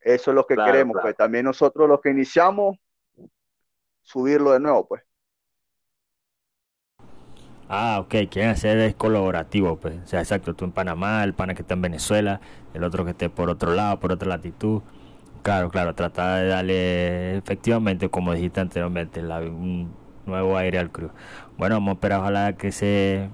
Eso 0.00 0.30
es 0.30 0.34
lo 0.34 0.46
que 0.46 0.54
Claro, 0.54 0.72
queremos, 0.72 0.94
claro. 0.94 1.06
pues. 1.06 1.16
También 1.16 1.44
nosotros 1.44 1.88
los 1.88 2.00
que 2.00 2.10
iniciamos, 2.10 2.76
subirlo 4.02 4.52
de 4.52 4.60
nuevo, 4.60 4.86
pues. 4.88 5.02
Ah, 7.72 7.98
ok, 8.00 8.28
quieren 8.28 8.50
hacer 8.50 8.78
es 8.78 8.94
colaborativo, 8.96 9.76
pues. 9.76 9.96
O 10.04 10.06
sea, 10.08 10.18
exacto, 10.20 10.54
tú 10.54 10.64
en 10.64 10.72
Panamá, 10.72 11.22
el 11.22 11.34
pana 11.34 11.54
que 11.54 11.62
está 11.62 11.74
en 11.74 11.82
Venezuela, 11.82 12.40
el 12.74 12.82
otro 12.82 13.04
que 13.04 13.12
esté 13.12 13.30
por 13.30 13.48
otro 13.48 13.74
lado, 13.74 14.00
por 14.00 14.10
otra 14.10 14.28
latitud. 14.28 14.82
Claro, 15.42 15.70
claro, 15.70 15.94
tratar 15.94 16.40
de 16.42 16.48
darle 16.48 17.36
efectivamente, 17.38 18.08
como 18.10 18.34
dijiste 18.34 18.60
anteriormente, 18.60 19.22
la- 19.22 19.38
un 19.40 19.92
nuevo 20.26 20.56
aire 20.58 20.78
al 20.80 20.90
crew. 20.90 21.10
Bueno, 21.58 21.76
vamos 21.76 21.90
a 21.90 21.92
esperar 21.94 22.20
ojalá 22.20 22.52
que 22.56 22.72
se 22.72 23.30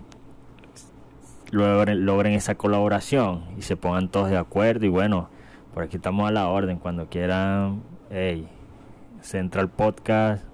logren, 1.51 2.35
esa 2.35 2.55
colaboración 2.57 3.45
y 3.57 3.63
se 3.63 3.77
pongan 3.77 4.09
todos 4.09 4.29
de 4.31 4.37
acuerdo. 4.37 4.85
Y 4.87 4.89
bueno, 4.91 5.29
por 5.75 5.85
aquí 5.85 5.97
estamos 5.97 6.29
a 6.29 6.33
la 6.33 6.49
orden. 6.49 6.79
Cuando 6.79 7.09
quieran, 7.09 7.83
hey, 8.11 8.49
Central 9.23 9.69
Podcast 9.71 10.45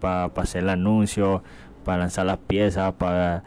para 0.00 0.26
hacer 0.26 0.62
el 0.64 0.70
anuncio, 0.70 1.42
para 1.86 1.98
lanzar 1.98 2.26
las 2.26 2.38
piezas, 2.38 2.94
para 2.94 3.44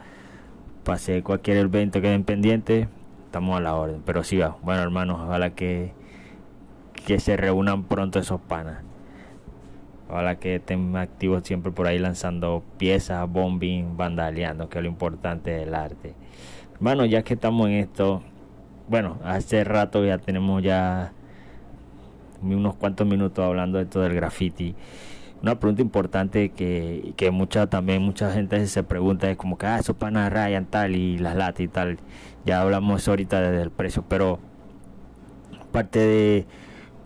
hacer 0.86 1.22
cualquier 1.22 1.58
evento 1.58 2.00
que 2.00 2.08
den 2.08 2.24
pendiente, 2.24 2.88
estamos 3.26 3.58
a 3.58 3.60
la 3.60 3.74
orden. 3.74 4.02
Pero 4.06 4.24
sí, 4.24 4.38
va. 4.38 4.56
bueno 4.62 4.82
hermanos, 4.82 5.20
ojalá 5.22 5.50
que, 5.50 5.92
que 7.06 7.20
se 7.20 7.36
reúnan 7.36 7.84
pronto 7.84 8.18
esos 8.18 8.40
panas. 8.40 8.82
Ojalá 10.08 10.36
que 10.36 10.56
estén 10.56 10.96
activos 10.96 11.42
siempre 11.44 11.70
por 11.70 11.86
ahí 11.86 11.98
lanzando 11.98 12.64
piezas, 12.78 13.30
bombing, 13.30 13.98
vandaleando, 13.98 14.70
que 14.70 14.78
es 14.78 14.84
lo 14.84 14.88
importante 14.90 15.50
del 15.50 15.74
arte. 15.74 16.14
Hermano, 16.76 17.04
ya 17.04 17.22
que 17.22 17.34
estamos 17.34 17.68
en 17.68 17.74
esto, 17.74 18.22
bueno, 18.88 19.18
hace 19.22 19.64
rato 19.64 20.02
ya 20.02 20.16
tenemos 20.16 20.62
ya 20.62 21.12
unos 22.42 22.74
cuantos 22.76 23.06
minutos 23.06 23.44
hablando 23.44 23.76
de 23.76 23.84
esto 23.84 24.00
del 24.00 24.14
graffiti. 24.14 24.74
Una 25.42 25.58
pregunta 25.58 25.80
importante 25.80 26.50
que, 26.50 27.14
que 27.16 27.30
mucha 27.30 27.66
también 27.68 28.02
mucha 28.02 28.30
gente 28.30 28.66
se 28.66 28.82
pregunta 28.82 29.30
es 29.30 29.38
como 29.38 29.56
que 29.56 29.66
ah, 29.66 29.78
esos 29.78 29.96
panas 29.96 30.30
rayan 30.30 30.66
tal 30.66 30.94
y 30.94 31.16
las 31.18 31.34
latas 31.34 31.60
y 31.60 31.68
tal. 31.68 31.98
Ya 32.44 32.60
hablamos 32.60 33.08
ahorita 33.08 33.40
desde 33.40 33.62
el 33.62 33.70
precio, 33.70 34.04
pero 34.06 34.38
aparte 35.62 35.98
de 35.98 36.46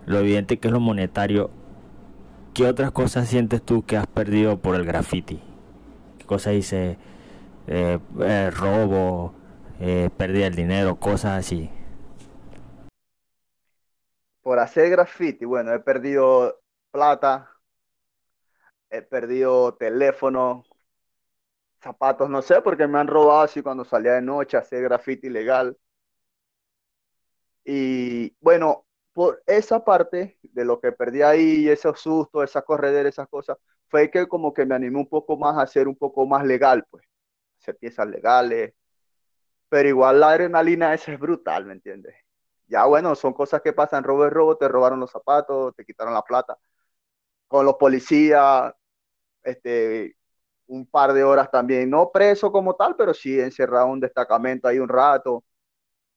lo 0.07 0.19
evidente 0.19 0.59
que 0.59 0.69
es 0.69 0.73
lo 0.73 0.81
monetario, 0.81 1.51
¿qué 2.55 2.67
otras 2.67 2.91
cosas 2.91 3.29
sientes 3.29 3.63
tú 3.63 3.85
que 3.85 3.97
has 3.97 4.07
perdido 4.09 4.59
por 4.59 4.75
el 4.75 4.85
graffiti? 4.85 5.41
¿Qué 6.19 6.25
cosas 6.27 6.55
dice 6.55 6.99
eh, 7.69 7.99
eh, 8.21 8.51
robo, 8.51 9.33
eh, 9.81 10.11
pérdida 10.17 10.51
dinero, 10.51 10.97
cosas 10.97 11.39
así? 11.39 11.71
Por 14.43 14.59
hacer 14.59 14.91
graffiti, 14.91 15.45
bueno, 15.45 15.73
he 15.73 15.79
perdido 15.81 16.61
plata, 16.91 17.54
he 18.91 19.03
perdido 19.03 19.75
teléfono, 19.75 20.65
zapatos, 21.81 22.29
no 22.29 22.43
sé, 22.43 22.61
porque 22.63 22.87
me 22.89 22.99
han 22.99 23.07
robado 23.07 23.43
así 23.43 23.63
cuando 23.63 23.85
salía 23.85 24.15
de 24.15 24.23
noche 24.23 24.57
a 24.57 24.61
hacer 24.61 24.83
graffiti 24.83 25.29
ilegal. 25.29 25.77
Y 27.65 28.37
bueno, 28.41 28.87
por 29.13 29.43
esa 29.47 29.85
parte 29.85 30.39
de 30.43 30.65
lo 30.65 30.81
que 30.81 30.93
perdí 30.93 31.23
ahí, 31.23 31.69
esos 31.69 32.01
sustos, 32.01 32.45
esa 32.45 32.63
corredera, 32.63 33.09
esas 33.09 33.29
cosas, 33.29 33.57
fue 33.89 34.11
que 34.11 34.27
como 34.27 34.53
que 34.53 34.67
me 34.67 34.75
animé 34.75 34.99
un 34.99 35.09
poco 35.09 35.37
más 35.37 35.57
a 35.57 35.63
hacer 35.63 35.89
un 35.89 35.97
poco 35.97 36.27
más 36.27 36.45
legal, 36.45 36.85
pues, 36.91 37.05
hacer 37.61 37.77
piezas 37.79 38.09
legales, 38.09 38.75
pero 39.69 39.89
igual 39.89 40.21
la 40.21 40.31
adrenalina 40.31 40.95
esa 40.95 41.13
es 41.13 41.21
brutal, 41.21 41.67
¿me 41.67 41.75
entiendes? 41.75 42.15
Ya 42.69 42.87
bueno, 42.87 43.15
son 43.15 43.33
cosas 43.35 43.63
que 43.63 43.73
pasan, 43.73 44.05
robo 44.05 44.27
es 44.27 44.33
robo, 44.33 44.57
te 44.57 44.69
robaron 44.69 45.01
los 45.01 45.11
zapatos, 45.11 45.75
te 45.77 45.85
quitaron 45.85 46.15
la 46.15 46.23
plata. 46.23 46.59
Con 47.49 47.67
los 47.67 47.75
policías, 47.75 48.73
este, 49.43 50.17
un 50.67 50.87
par 50.87 51.13
de 51.13 51.25
horas 51.25 51.51
también, 51.51 51.91
no 51.91 52.11
preso 52.11 52.51
como 52.51 52.75
tal, 52.75 52.97
pero 52.97 53.13
sí 53.13 53.39
encerrado 53.39 53.87
en 53.87 53.93
un 53.93 54.01
destacamento 54.01 54.69
ahí 54.69 54.79
un 54.79 54.89
rato. 54.89 55.45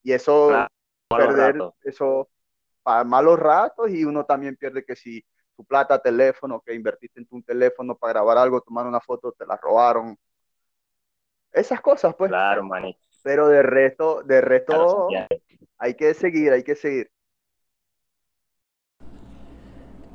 Y 0.03 0.13
eso, 0.13 0.67
perder 1.09 1.61
eso 1.83 2.29
para 2.81 3.03
malos 3.03 3.37
ratos 3.37 3.89
y 3.89 4.05
uno 4.05 4.25
también 4.25 4.55
pierde 4.55 4.85
que 4.85 4.95
si 4.95 5.23
tu 5.57 5.65
plata, 5.65 5.99
teléfono, 5.99 6.61
que 6.65 6.73
invertiste 6.73 7.19
en 7.19 7.25
tu 7.25 7.41
teléfono 7.41 7.95
para 7.97 8.13
grabar 8.13 8.37
algo, 8.37 8.61
tomar 8.61 8.85
una 8.85 9.01
foto, 9.01 9.33
te 9.33 9.45
la 9.45 9.57
robaron. 9.57 10.17
Esas 11.51 11.81
cosas, 11.81 12.15
pues. 12.15 12.29
Claro, 12.29 12.63
manito. 12.63 12.99
Pero 13.23 13.47
de 13.47 13.63
resto, 13.63 14.21
de 14.23 14.39
resto, 14.39 15.09
hay 15.77 15.95
que 15.95 16.13
seguir, 16.13 16.53
hay 16.53 16.63
que 16.63 16.75
seguir. 16.75 17.11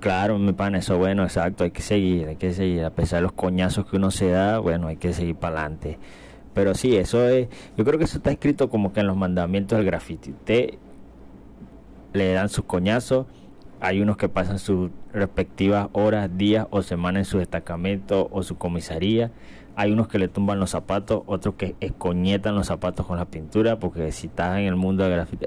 Claro, 0.02 0.36
mi 0.36 0.52
pana, 0.52 0.78
eso 0.78 0.98
bueno, 0.98 1.22
exacto, 1.22 1.62
hay 1.62 1.70
que 1.70 1.80
seguir, 1.80 2.26
hay 2.26 2.34
que 2.34 2.52
seguir, 2.52 2.84
a 2.84 2.90
pesar 2.90 3.18
de 3.18 3.22
los 3.22 3.32
coñazos 3.34 3.86
que 3.86 3.98
uno 3.98 4.10
se 4.10 4.30
da, 4.30 4.58
bueno, 4.58 4.88
hay 4.88 4.96
que 4.96 5.12
seguir 5.12 5.36
para 5.36 5.60
adelante. 5.60 5.96
Pero 6.54 6.74
sí, 6.74 6.96
eso 6.96 7.28
es, 7.28 7.46
yo 7.76 7.84
creo 7.84 8.00
que 8.00 8.06
eso 8.06 8.16
está 8.16 8.32
escrito 8.32 8.68
como 8.68 8.92
que 8.92 8.98
en 8.98 9.06
los 9.06 9.16
mandamientos 9.16 9.78
del 9.78 9.86
graffiti. 9.86 10.30
Usted 10.32 10.70
le 12.14 12.32
dan 12.32 12.48
sus 12.48 12.64
coñazos, 12.64 13.26
hay 13.80 14.00
unos 14.00 14.16
que 14.16 14.28
pasan 14.28 14.58
sus 14.58 14.90
respectivas 15.12 15.88
horas, 15.92 16.36
días 16.36 16.66
o 16.70 16.82
semanas 16.82 17.20
en 17.20 17.24
su 17.26 17.38
destacamento 17.38 18.28
o 18.32 18.42
su 18.42 18.58
comisaría. 18.58 19.30
Hay 19.76 19.92
unos 19.92 20.08
que 20.08 20.18
le 20.18 20.26
tumban 20.26 20.58
los 20.58 20.70
zapatos, 20.70 21.22
otros 21.26 21.54
que 21.54 21.76
escoñetan 21.78 22.56
los 22.56 22.66
zapatos 22.66 23.06
con 23.06 23.18
la 23.18 23.26
pintura, 23.26 23.78
porque 23.78 24.10
si 24.10 24.26
estás 24.26 24.58
en 24.58 24.64
el 24.64 24.74
mundo 24.74 25.04
del 25.04 25.12
graffiti, 25.12 25.46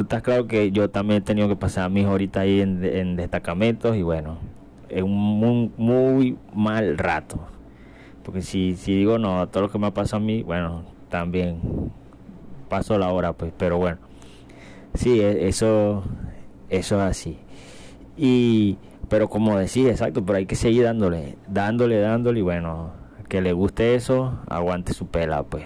tú 0.00 0.04
estás 0.04 0.22
claro 0.22 0.46
que 0.46 0.70
yo 0.72 0.88
también 0.88 1.18
he 1.18 1.20
tenido 1.20 1.46
que 1.46 1.56
pasar 1.56 1.90
mis 1.90 2.06
horitas 2.06 2.44
ahí 2.44 2.62
en, 2.62 2.82
en 2.82 3.16
destacamentos 3.16 3.98
y 3.98 4.02
bueno, 4.02 4.38
es 4.88 5.02
un 5.02 5.12
muy, 5.14 5.70
muy 5.76 6.38
mal 6.54 6.96
rato. 6.96 7.38
Porque 8.24 8.40
si, 8.40 8.76
si 8.76 8.94
digo 8.94 9.18
no, 9.18 9.46
todo 9.50 9.64
lo 9.64 9.70
que 9.70 9.78
me 9.78 9.88
ha 9.88 9.90
pasado 9.92 10.22
a 10.22 10.24
mí, 10.24 10.42
bueno, 10.42 10.84
también 11.10 11.60
paso 12.70 12.96
la 12.98 13.10
hora, 13.12 13.34
pues, 13.34 13.52
pero 13.58 13.76
bueno. 13.76 13.98
Sí, 14.94 15.20
e- 15.20 15.48
eso, 15.48 16.02
eso 16.70 16.96
es 16.96 17.02
así. 17.02 17.38
Y, 18.16 18.78
pero 19.10 19.28
como 19.28 19.58
decía, 19.58 19.90
exacto, 19.90 20.24
pero 20.24 20.38
hay 20.38 20.46
que 20.46 20.56
seguir 20.56 20.84
dándole, 20.84 21.36
dándole, 21.46 22.00
dándole, 22.00 22.38
y 22.38 22.42
bueno, 22.42 22.92
que 23.28 23.42
le 23.42 23.52
guste 23.52 23.96
eso, 23.96 24.38
aguante 24.48 24.94
su 24.94 25.08
pela, 25.08 25.42
pues. 25.42 25.64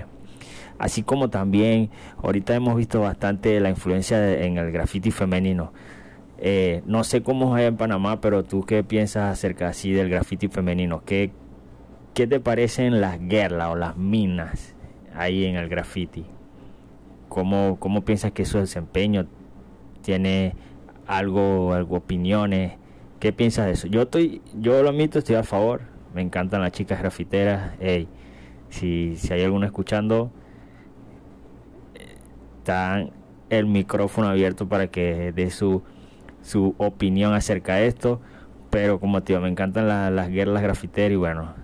Así 0.84 1.02
como 1.02 1.30
también, 1.30 1.88
ahorita 2.22 2.54
hemos 2.54 2.76
visto 2.76 3.00
bastante 3.00 3.58
la 3.58 3.70
influencia 3.70 4.38
en 4.44 4.58
el 4.58 4.70
graffiti 4.70 5.10
femenino. 5.10 5.72
Eh, 6.36 6.82
no 6.84 7.04
sé 7.04 7.22
cómo 7.22 7.56
es 7.56 7.66
en 7.66 7.78
Panamá, 7.78 8.20
pero 8.20 8.44
tú 8.44 8.66
qué 8.66 8.84
piensas 8.84 9.32
acerca 9.32 9.68
así 9.68 9.92
del 9.92 10.10
graffiti 10.10 10.48
femenino? 10.48 11.02
¿Qué, 11.06 11.32
qué 12.12 12.26
te 12.26 12.38
parecen 12.38 13.00
las 13.00 13.18
guerras 13.18 13.70
o 13.70 13.76
las 13.76 13.96
minas 13.96 14.74
ahí 15.14 15.46
en 15.46 15.56
el 15.56 15.70
graffiti? 15.70 16.26
¿Cómo, 17.30 17.78
cómo 17.80 18.04
piensas 18.04 18.32
que 18.32 18.44
su 18.44 18.58
desempeño 18.58 19.26
tiene 20.02 20.54
algo, 21.06 21.72
algo 21.72 21.96
opiniones? 21.96 22.74
¿Qué 23.20 23.32
piensas 23.32 23.64
de 23.64 23.72
eso? 23.72 23.86
Yo 23.86 24.02
estoy, 24.02 24.42
yo 24.60 24.82
lo 24.82 24.90
admito, 24.90 25.18
estoy 25.18 25.36
a 25.36 25.44
favor. 25.44 25.80
Me 26.14 26.20
encantan 26.20 26.60
las 26.60 26.72
chicas 26.72 27.00
grafiteras. 27.00 27.72
Ey, 27.80 28.06
si, 28.68 29.16
si 29.16 29.32
hay 29.32 29.44
alguno 29.44 29.64
escuchando, 29.64 30.30
está 32.64 33.06
el 33.50 33.66
micrófono 33.66 34.28
abierto 34.28 34.68
para 34.68 34.88
que 34.90 35.32
dé 35.32 35.50
su, 35.50 35.82
su 36.42 36.74
opinión 36.78 37.34
acerca 37.34 37.76
de 37.76 37.88
esto. 37.88 38.20
Pero 38.70 39.00
como 39.00 39.20
digo, 39.22 39.40
me 39.40 39.48
encantan 39.50 39.88
la- 39.88 40.10
las 40.10 40.30
guerras 40.30 40.62
grafiteras 40.62 41.12
y 41.12 41.16
bueno, 41.16 41.54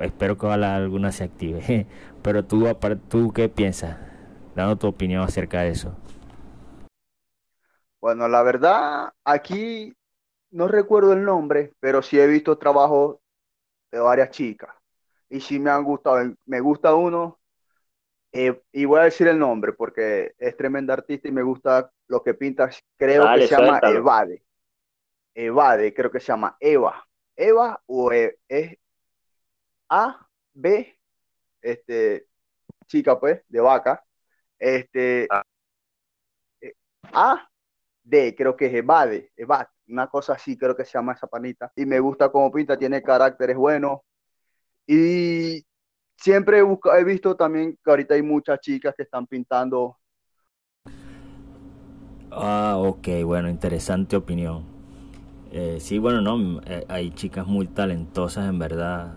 espero 0.00 0.38
que 0.38 0.46
alguna 0.48 1.12
se 1.12 1.24
active. 1.24 1.86
Pero 2.22 2.44
tú, 2.44 2.66
¿tú 3.08 3.32
qué 3.32 3.48
piensas? 3.48 3.98
Dando 4.56 4.76
tu 4.78 4.88
opinión 4.88 5.22
acerca 5.24 5.62
de 5.62 5.70
eso. 5.70 5.94
Bueno, 8.00 8.28
la 8.28 8.42
verdad, 8.42 9.12
aquí 9.24 9.92
no 10.52 10.68
recuerdo 10.68 11.14
el 11.14 11.24
nombre, 11.24 11.74
pero 11.80 12.02
sí 12.02 12.20
he 12.20 12.28
visto 12.28 12.58
trabajos 12.58 13.18
de 13.92 14.00
varias 14.00 14.30
chicas. 14.32 14.74
Y 15.30 15.42
sí 15.42 15.60
me 15.60 15.70
han 15.70 15.84
gustado. 15.84 16.34
Me 16.46 16.60
gusta 16.60 16.94
uno, 16.96 17.39
eh, 18.32 18.62
y 18.72 18.84
voy 18.84 19.00
a 19.00 19.04
decir 19.04 19.26
el 19.26 19.38
nombre 19.38 19.72
porque 19.72 20.34
es 20.38 20.56
tremenda 20.56 20.94
artista 20.94 21.28
y 21.28 21.32
me 21.32 21.42
gusta 21.42 21.90
lo 22.06 22.22
que 22.22 22.34
pinta. 22.34 22.70
Creo 22.96 23.26
que 23.34 23.48
se 23.48 23.56
llama 23.56 23.80
Evade. 23.82 24.42
Evade, 25.34 25.94
creo 25.94 26.10
que 26.10 26.20
se 26.20 26.26
llama 26.26 26.56
Eva. 26.60 27.04
Eva 27.36 27.82
o 27.86 28.12
e, 28.12 28.38
es 28.48 28.76
A, 29.88 30.28
B, 30.52 30.96
este, 31.62 32.26
chica 32.86 33.18
pues, 33.18 33.42
de 33.48 33.60
vaca. 33.60 34.04
Este, 34.58 35.26
ah. 35.30 35.42
eh, 36.60 36.74
A, 37.12 37.48
D, 38.02 38.34
creo 38.36 38.56
que 38.56 38.66
es 38.66 38.74
Evade, 38.74 39.32
Evade, 39.36 39.68
una 39.88 40.08
cosa 40.08 40.34
así, 40.34 40.56
creo 40.56 40.76
que 40.76 40.84
se 40.84 40.92
llama 40.92 41.14
esa 41.14 41.26
panita. 41.26 41.72
Y 41.74 41.86
me 41.86 41.98
gusta 41.98 42.30
cómo 42.30 42.50
pinta, 42.52 42.78
tiene 42.78 43.02
caracteres 43.02 43.56
buenos. 43.56 44.00
Y 44.86 45.64
siempre 46.20 46.60
he, 46.60 46.64
he 47.00 47.04
visto 47.04 47.36
también 47.36 47.78
que 47.84 47.90
ahorita 47.90 48.14
hay 48.14 48.22
muchas 48.22 48.60
chicas 48.60 48.94
que 48.96 49.04
están 49.04 49.26
pintando. 49.26 49.98
Ah, 52.30 52.76
ok, 52.78 53.08
bueno, 53.24 53.48
interesante 53.50 54.16
opinión. 54.16 54.64
Eh, 55.52 55.78
sí, 55.80 55.98
bueno, 55.98 56.20
no, 56.22 56.60
eh, 56.66 56.84
hay 56.88 57.10
chicas 57.12 57.46
muy 57.46 57.66
talentosas 57.68 58.48
en 58.48 58.58
verdad. 58.58 59.14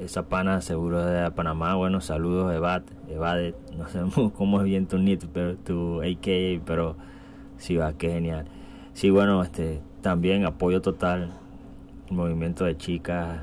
Esa 0.00 0.28
pana 0.28 0.60
seguro 0.62 1.04
de 1.04 1.30
Panamá, 1.32 1.74
bueno, 1.76 2.00
saludos 2.02 2.54
Evad, 2.54 2.82
Evade, 3.08 3.54
no 3.76 3.88
sé 3.88 4.00
cómo 4.36 4.60
es 4.60 4.66
bien 4.66 4.86
tu 4.86 4.96
NIT, 4.98 5.26
pero 5.32 5.56
tu 5.56 6.02
AKA, 6.02 6.62
pero 6.66 6.96
sí 7.58 7.76
va, 7.76 7.94
qué 7.94 8.10
genial. 8.10 8.46
Sí, 8.94 9.10
bueno, 9.10 9.42
este, 9.42 9.80
también 10.02 10.44
apoyo 10.46 10.82
total 10.82 11.32
movimiento 12.10 12.64
de 12.64 12.76
chicas 12.76 13.40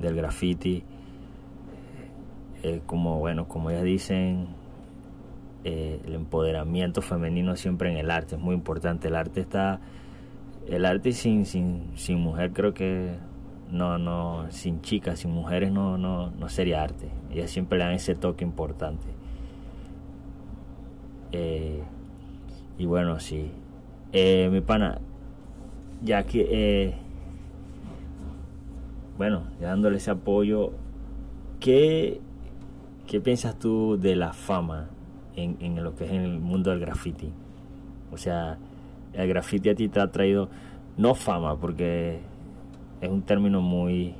del 0.00 0.16
graffiti 0.16 0.84
eh, 2.62 2.80
como 2.86 3.18
bueno, 3.18 3.48
como 3.48 3.72
ya 3.72 3.82
dicen, 3.82 4.46
eh, 5.64 6.00
el 6.06 6.14
empoderamiento 6.14 7.02
femenino 7.02 7.56
siempre 7.56 7.90
en 7.90 7.96
el 7.96 8.10
arte 8.10 8.36
es 8.36 8.40
muy 8.40 8.54
importante. 8.54 9.08
El 9.08 9.16
arte 9.16 9.40
está, 9.40 9.80
el 10.68 10.84
arte 10.84 11.12
sin, 11.12 11.44
sin, 11.44 11.90
sin 11.96 12.20
mujer 12.20 12.52
creo 12.52 12.72
que 12.72 13.16
no, 13.70 13.98
no, 13.98 14.46
sin 14.50 14.80
chicas, 14.80 15.20
sin 15.20 15.32
mujeres 15.32 15.72
no, 15.72 15.98
no, 15.98 16.30
no 16.30 16.48
sería 16.48 16.82
arte. 16.82 17.08
Ellas 17.32 17.50
siempre 17.50 17.78
le 17.78 17.84
dan 17.84 17.94
ese 17.94 18.14
toque 18.14 18.44
importante. 18.44 19.06
Eh, 21.32 21.82
y 22.78 22.86
bueno, 22.86 23.18
sí. 23.18 23.50
mi 24.12 24.60
pana, 24.60 25.00
ya 26.02 26.22
que, 26.24 26.94
bueno, 29.18 29.42
dándole 29.60 29.96
ese 29.96 30.10
apoyo, 30.10 30.72
¿qué 31.58 32.20
¿Qué 33.12 33.20
piensas 33.20 33.58
tú 33.58 33.98
de 34.00 34.16
la 34.16 34.32
fama 34.32 34.88
en, 35.36 35.58
en, 35.60 35.84
lo 35.84 35.94
que 35.94 36.06
es 36.06 36.12
en 36.12 36.22
el 36.22 36.40
mundo 36.40 36.70
del 36.70 36.80
graffiti? 36.80 37.28
O 38.10 38.16
sea, 38.16 38.56
el 39.12 39.28
graffiti 39.28 39.68
a 39.68 39.74
ti 39.74 39.88
te 39.88 40.00
ha 40.00 40.10
traído, 40.10 40.48
no 40.96 41.14
fama, 41.14 41.58
porque 41.58 42.20
es 43.02 43.10
un 43.10 43.20
término 43.20 43.60
muy, 43.60 44.14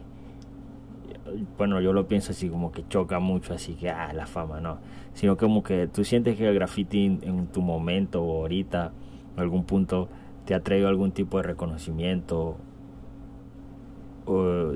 bueno, 1.57 1.81
yo 1.81 1.95
lo 1.95 2.07
pienso 2.07 2.33
así 2.33 2.51
como 2.51 2.71
que 2.71 2.87
choca 2.87 3.19
mucho, 3.19 3.55
así 3.55 3.73
que, 3.77 3.89
ah, 3.89 4.13
la 4.13 4.27
fama, 4.27 4.61
no, 4.61 4.77
sino 5.15 5.39
como 5.39 5.63
que 5.63 5.87
tú 5.87 6.05
sientes 6.05 6.37
que 6.37 6.47
el 6.47 6.55
graffiti 6.55 7.07
en 7.07 7.47
tu 7.47 7.63
momento 7.63 8.23
o 8.23 8.43
ahorita, 8.43 8.93
en 9.37 9.41
algún 9.41 9.65
punto, 9.65 10.11
te 10.45 10.55
ha 10.55 10.61
traído 10.61 10.89
algún 10.89 11.13
tipo 11.13 11.39
de 11.39 11.45
reconocimiento, 11.45 12.59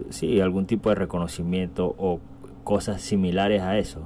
sí, 0.08 0.40
algún 0.40 0.64
tipo 0.64 0.88
de 0.88 0.94
reconocimiento 0.94 1.94
o 1.98 2.18
cosas 2.66 3.00
similares 3.00 3.62
a 3.62 3.78
eso. 3.78 4.02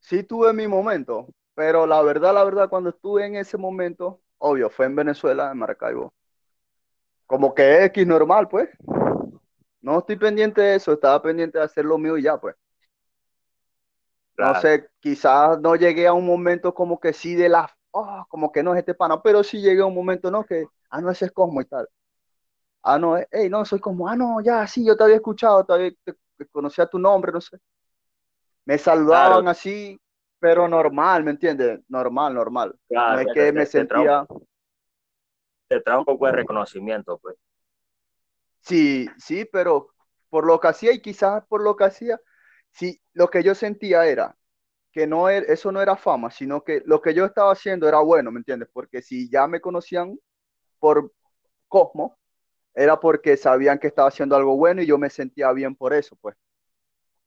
Sí 0.00 0.24
tuve 0.24 0.52
mi 0.52 0.66
momento, 0.66 1.28
pero 1.54 1.86
la 1.86 2.02
verdad, 2.02 2.34
la 2.34 2.42
verdad, 2.42 2.68
cuando 2.68 2.90
estuve 2.90 3.24
en 3.24 3.36
ese 3.36 3.56
momento, 3.56 4.20
obvio, 4.38 4.68
fue 4.68 4.86
en 4.86 4.96
Venezuela, 4.96 5.52
en 5.52 5.58
Maracaibo. 5.58 6.12
Como 7.26 7.54
que 7.54 7.84
X 7.84 8.04
normal, 8.04 8.48
pues. 8.48 8.68
No 9.80 10.00
estoy 10.00 10.16
pendiente 10.16 10.60
de 10.60 10.74
eso, 10.74 10.94
estaba 10.94 11.22
pendiente 11.22 11.58
de 11.58 11.64
hacer 11.64 11.84
lo 11.84 11.96
mío 11.96 12.18
y 12.18 12.22
ya, 12.22 12.36
pues. 12.36 12.56
No 14.36 14.60
sé, 14.60 14.90
quizás 14.98 15.60
no 15.60 15.76
llegué 15.76 16.08
a 16.08 16.12
un 16.12 16.26
momento 16.26 16.74
como 16.74 16.98
que 16.98 17.12
sí 17.12 17.36
de 17.36 17.48
la, 17.48 17.70
oh, 17.92 18.26
como 18.28 18.50
que 18.50 18.64
no 18.64 18.74
es 18.74 18.80
este 18.80 18.94
pana, 18.94 19.22
pero 19.22 19.44
sí 19.44 19.60
llegué 19.60 19.82
a 19.82 19.86
un 19.86 19.94
momento, 19.94 20.28
¿no? 20.28 20.44
Que, 20.44 20.66
ah, 20.90 21.00
no, 21.00 21.08
ese 21.08 21.26
es 21.26 21.32
Cosmo 21.32 21.60
y 21.60 21.66
tal. 21.66 21.88
Ah, 22.82 22.98
no, 22.98 23.16
hey, 23.30 23.48
no, 23.48 23.64
soy 23.64 23.78
como, 23.78 24.08
ah, 24.08 24.16
no, 24.16 24.40
ya, 24.40 24.66
sí, 24.66 24.84
yo 24.84 24.96
te 24.96 25.04
había 25.04 25.16
escuchado, 25.16 25.64
te, 25.64 25.96
te, 26.04 26.14
conocía 26.46 26.86
tu 26.86 26.98
nombre, 26.98 27.32
no 27.32 27.40
sé. 27.40 27.58
Me 28.64 28.78
saludaban 28.78 29.48
así, 29.48 29.98
pero 30.38 30.68
normal, 30.68 31.24
¿me 31.24 31.30
entiendes? 31.32 31.80
Normal, 31.88 32.34
normal. 32.34 32.78
no 32.88 33.18
es 33.18 33.26
que 33.32 33.52
me 33.52 33.66
sentía... 33.66 34.26
Te 35.68 35.80
trae 35.80 35.98
un 35.98 36.04
poco 36.04 36.26
de 36.26 36.32
reconocimiento, 36.32 37.18
pues. 37.18 37.36
Sí, 38.60 39.08
sí, 39.18 39.44
pero 39.50 39.88
por 40.28 40.46
lo 40.46 40.60
que 40.60 40.68
hacía 40.68 40.92
y 40.92 41.00
quizás 41.00 41.44
por 41.46 41.62
lo 41.62 41.76
que 41.76 41.84
hacía, 41.84 42.20
sí, 42.70 43.00
lo 43.12 43.28
que 43.28 43.42
yo 43.42 43.54
sentía 43.54 44.06
era 44.06 44.36
que 44.92 45.06
no 45.06 45.28
era, 45.28 45.46
eso 45.46 45.70
no 45.72 45.80
era 45.80 45.96
fama, 45.96 46.30
sino 46.30 46.62
que 46.62 46.82
lo 46.84 47.00
que 47.00 47.14
yo 47.14 47.24
estaba 47.24 47.52
haciendo 47.52 47.88
era 47.88 48.00
bueno, 48.00 48.30
¿me 48.30 48.38
entiendes? 48.38 48.68
Porque 48.72 49.02
si 49.02 49.30
ya 49.30 49.46
me 49.46 49.60
conocían 49.60 50.18
por 50.78 51.12
Cosmo, 51.68 52.17
era 52.78 53.00
porque 53.00 53.36
sabían 53.36 53.78
que 53.80 53.88
estaba 53.88 54.08
haciendo 54.08 54.36
algo 54.36 54.56
bueno 54.56 54.80
y 54.82 54.86
yo 54.86 54.98
me 54.98 55.10
sentía 55.10 55.52
bien 55.52 55.74
por 55.74 55.92
eso, 55.92 56.16
pues. 56.20 56.36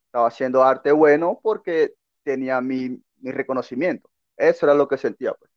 Estaba 0.05 0.27
haciendo 0.27 0.63
arte 0.63 0.91
bueno 0.91 1.39
porque 1.43 1.93
tenía 2.23 2.61
mi, 2.61 3.01
mi 3.17 3.31
reconocimiento. 3.31 4.09
Eso 4.37 4.65
era 4.65 4.75
lo 4.75 4.87
que 4.87 4.97
sentía, 4.97 5.33
pues. 5.33 5.51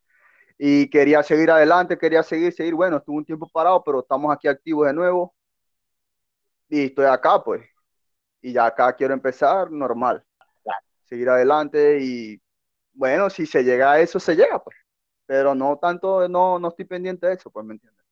Y 0.59 0.91
quería 0.91 1.23
seguir 1.23 1.51
adelante, 1.51 1.99
quería 1.99 2.23
seguir, 2.25 2.53
seguir. 2.53 2.75
Bueno, 2.75 2.99
estuve 2.99 3.19
un 3.19 3.25
tiempo 3.25 3.49
parado, 3.53 3.83
pero 3.85 4.01
estamos 4.01 4.35
aquí 4.35 4.49
activos 4.49 4.87
de 4.89 4.95
nuevo. 4.95 5.35
Y 6.69 6.87
estoy 6.87 7.07
acá, 7.07 7.43
pues. 7.43 7.63
Y 8.43 8.53
ya 8.53 8.67
acá 8.67 8.95
quiero 8.97 9.15
empezar 9.15 9.71
normal. 9.71 10.25
Seguir 11.05 11.29
adelante 11.31 11.99
y 12.01 12.41
bueno, 12.95 13.31
si 13.31 13.47
se 13.47 13.65
llega 13.65 13.93
a 13.93 14.01
eso, 14.01 14.21
se 14.21 14.37
llega, 14.37 14.63
pues. 14.63 14.77
Pero 15.27 15.55
no 15.55 15.79
tanto, 15.79 16.29
no, 16.29 16.59
no 16.59 16.69
estoy 16.69 16.87
pendiente 16.87 17.27
de 17.29 17.35
eso, 17.35 17.51
pues, 17.51 17.67
¿me 17.67 17.75
entiendes? 17.75 18.04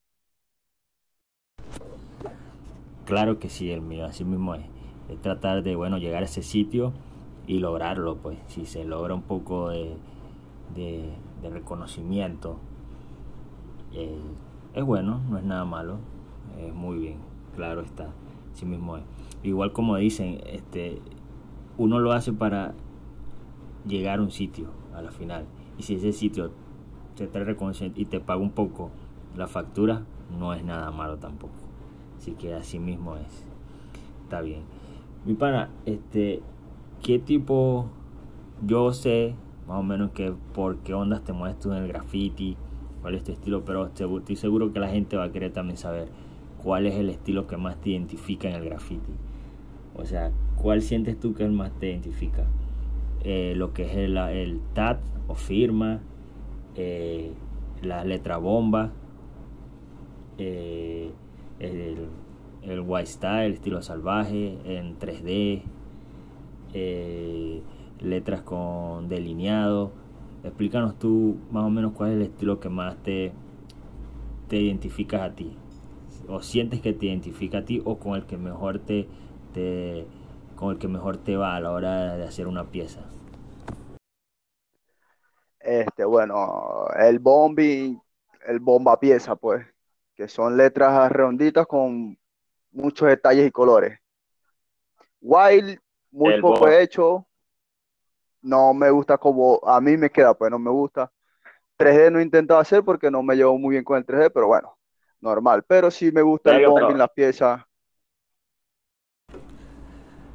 Claro 3.04 3.38
que 3.38 3.48
sí, 3.48 3.70
el 3.70 3.82
mío, 3.82 4.06
así 4.06 4.24
mismo 4.24 4.54
es. 4.54 4.64
Es 5.08 5.20
tratar 5.20 5.62
de, 5.62 5.74
bueno, 5.74 5.98
llegar 5.98 6.22
a 6.22 6.26
ese 6.26 6.42
sitio 6.42 6.92
y 7.46 7.58
lograrlo, 7.58 8.16
pues. 8.16 8.38
Si 8.46 8.64
se 8.64 8.84
logra 8.84 9.14
un 9.14 9.22
poco 9.22 9.70
de, 9.70 9.96
de, 10.74 11.50
reconocimiento, 11.50 12.58
eh, 13.92 14.20
es 14.74 14.84
bueno, 14.84 15.20
no 15.28 15.38
es 15.38 15.44
nada 15.44 15.64
malo. 15.64 15.98
Es 16.58 16.72
muy 16.72 16.98
bien, 16.98 17.16
claro 17.56 17.80
está, 17.80 18.10
así 18.52 18.66
mismo 18.66 18.96
es. 18.96 19.04
Igual 19.42 19.72
como 19.72 19.96
dicen, 19.96 20.40
este, 20.46 21.00
uno 21.78 21.98
lo 21.98 22.12
hace 22.12 22.32
para 22.32 22.74
llegar 23.86 24.20
a 24.20 24.22
un 24.22 24.30
sitio 24.30 24.68
a 24.94 25.02
la 25.02 25.10
final. 25.10 25.46
Y 25.78 25.82
si 25.82 25.94
ese 25.94 26.12
sitio 26.12 26.52
te 27.16 27.26
trae 27.26 27.44
reconocimiento 27.44 28.00
y 28.00 28.04
te 28.04 28.20
paga 28.20 28.40
un 28.40 28.52
poco 28.52 28.90
la 29.36 29.48
factura, 29.48 30.02
no 30.38 30.54
es 30.54 30.64
nada 30.64 30.90
malo 30.90 31.18
tampoco. 31.18 31.71
Así 32.22 32.34
que 32.34 32.54
así 32.54 32.78
mismo 32.78 33.16
es. 33.16 33.44
Está 34.22 34.42
bien. 34.42 34.60
Mi 35.26 35.34
pana, 35.34 35.70
este, 35.86 36.40
¿qué 37.02 37.18
tipo? 37.18 37.86
Yo 38.64 38.92
sé 38.92 39.34
más 39.66 39.80
o 39.80 39.82
menos 39.82 40.12
que 40.12 40.32
por 40.54 40.76
qué 40.78 40.94
ondas 40.94 41.24
te 41.24 41.32
mueves 41.32 41.58
tú 41.58 41.72
en 41.72 41.82
el 41.82 41.88
graffiti, 41.88 42.56
cuál 43.00 43.16
es 43.16 43.24
tu 43.24 43.32
estilo, 43.32 43.64
pero 43.64 43.86
estoy 43.86 44.36
seguro 44.36 44.72
que 44.72 44.78
la 44.78 44.88
gente 44.88 45.16
va 45.16 45.24
a 45.24 45.32
querer 45.32 45.52
también 45.52 45.76
saber 45.76 46.10
cuál 46.62 46.86
es 46.86 46.94
el 46.94 47.10
estilo 47.10 47.48
que 47.48 47.56
más 47.56 47.80
te 47.80 47.90
identifica 47.90 48.48
en 48.48 48.54
el 48.54 48.66
graffiti. 48.66 49.12
O 49.96 50.04
sea, 50.04 50.30
¿cuál 50.54 50.80
sientes 50.82 51.18
tú 51.18 51.34
que 51.34 51.44
el 51.44 51.50
más 51.50 51.72
te 51.80 51.90
identifica? 51.90 52.44
Eh, 53.24 53.54
lo 53.56 53.72
que 53.72 53.82
es 53.82 53.96
el, 53.96 54.16
el 54.16 54.60
TAT 54.74 55.00
o 55.26 55.34
firma, 55.34 55.98
eh, 56.76 57.32
la 57.82 58.04
letra 58.04 58.36
bomba, 58.36 58.92
eh, 60.38 61.10
el, 61.62 62.08
el 62.62 62.80
white 62.80 63.06
style, 63.06 63.54
estilo 63.54 63.82
salvaje, 63.82 64.58
en 64.64 64.98
3D, 64.98 65.62
eh, 66.74 67.62
letras 68.00 68.42
con 68.42 69.08
delineado. 69.08 69.92
Explícanos 70.44 70.98
tú 70.98 71.36
más 71.50 71.64
o 71.64 71.70
menos 71.70 71.92
cuál 71.92 72.10
es 72.10 72.16
el 72.16 72.22
estilo 72.22 72.58
que 72.60 72.68
más 72.68 72.96
te, 73.02 73.32
te 74.48 74.56
identificas 74.56 75.22
a 75.22 75.34
ti. 75.34 75.56
O 76.28 76.42
sientes 76.42 76.80
que 76.80 76.92
te 76.92 77.06
identifica 77.06 77.58
a 77.58 77.64
ti 77.64 77.80
o 77.84 77.98
con 77.98 78.14
el 78.14 78.26
que 78.26 78.36
mejor 78.36 78.80
te, 78.80 79.08
te, 79.54 80.06
con 80.56 80.72
el 80.72 80.78
que 80.78 80.88
mejor 80.88 81.16
te 81.18 81.36
va 81.36 81.56
a 81.56 81.60
la 81.60 81.70
hora 81.72 82.16
de 82.16 82.24
hacer 82.24 82.46
una 82.46 82.64
pieza? 82.64 83.00
Este, 85.60 86.04
bueno, 86.04 86.86
el 86.98 87.20
bombi, 87.20 88.00
el 88.46 88.58
bomba 88.58 88.98
pieza, 88.98 89.36
pues, 89.36 89.64
que 90.22 90.28
son 90.28 90.56
letras 90.56 91.10
redonditas 91.10 91.66
con 91.66 92.16
muchos 92.70 93.08
detalles 93.08 93.44
y 93.44 93.50
colores. 93.50 93.98
Wild, 95.20 95.80
muy 96.12 96.40
poco 96.40 96.68
hecho. 96.68 97.26
No 98.40 98.72
me 98.72 98.88
gusta 98.90 99.18
como 99.18 99.58
a 99.64 99.80
mí 99.80 99.96
me 99.96 100.10
queda, 100.10 100.32
pues 100.34 100.48
no 100.48 100.60
me 100.60 100.70
gusta. 100.70 101.10
3D 101.76 102.12
no 102.12 102.20
he 102.20 102.22
intentado 102.22 102.60
hacer 102.60 102.84
porque 102.84 103.10
no 103.10 103.20
me 103.24 103.34
llevo 103.34 103.58
muy 103.58 103.72
bien 103.72 103.82
con 103.82 103.98
el 103.98 104.06
3D, 104.06 104.30
pero 104.32 104.46
bueno, 104.46 104.76
normal. 105.20 105.64
Pero 105.66 105.90
sí 105.90 106.12
me 106.12 106.22
gusta 106.22 106.56
el 106.56 106.62
en 106.64 106.98
las 106.98 107.10
piezas. 107.10 107.60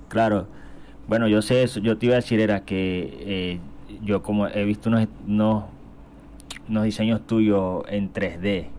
Claro. 0.10 0.47
Bueno, 1.08 1.30
yo 1.30 1.41
sé 1.41 1.63
eso. 1.63 1.80
Yo 1.80 1.97
te 1.97 2.08
iba 2.08 2.15
a 2.15 2.17
decir 2.17 2.41
era 2.41 2.65
que 2.65 3.13
eh, 3.21 3.60
yo 4.02 4.21
como 4.21 4.47
he 4.47 4.65
visto 4.65 4.89
unos, 4.89 5.08
unos, 5.26 5.63
unos 6.67 6.84
diseños 6.84 7.26
tuyos 7.26 7.86
en 7.88 8.12
3D 8.12 8.76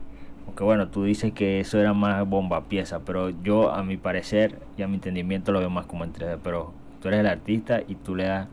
que 0.58 0.64
bueno, 0.64 0.90
tú 0.90 1.04
dices 1.04 1.32
que 1.32 1.60
eso 1.60 1.78
era 1.78 1.92
más 1.92 2.28
bomba 2.28 2.64
pieza, 2.64 2.98
pero 3.04 3.30
yo 3.30 3.70
a 3.70 3.84
mi 3.84 3.96
parecer 3.96 4.58
y 4.76 4.82
a 4.82 4.88
mi 4.88 4.96
entendimiento 4.96 5.52
lo 5.52 5.60
veo 5.60 5.70
más 5.70 5.86
como 5.86 6.02
en 6.02 6.12
3D, 6.12 6.40
pero 6.42 6.72
tú 7.00 7.06
eres 7.06 7.20
el 7.20 7.28
artista 7.28 7.80
y 7.86 7.94
tú 7.94 8.16
le 8.16 8.24
das 8.24 8.48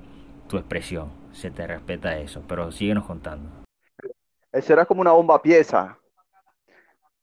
tu 0.48 0.58
expresión, 0.58 1.10
se 1.32 1.50
te 1.50 1.66
respeta 1.66 2.16
eso, 2.20 2.44
pero 2.48 2.72
síguenos 2.72 3.06
contando. 3.06 3.50
Eso 4.52 4.74
era 4.74 4.86
como 4.86 5.02
una 5.02 5.14
bomba 5.14 5.42
pieza, 5.42 5.98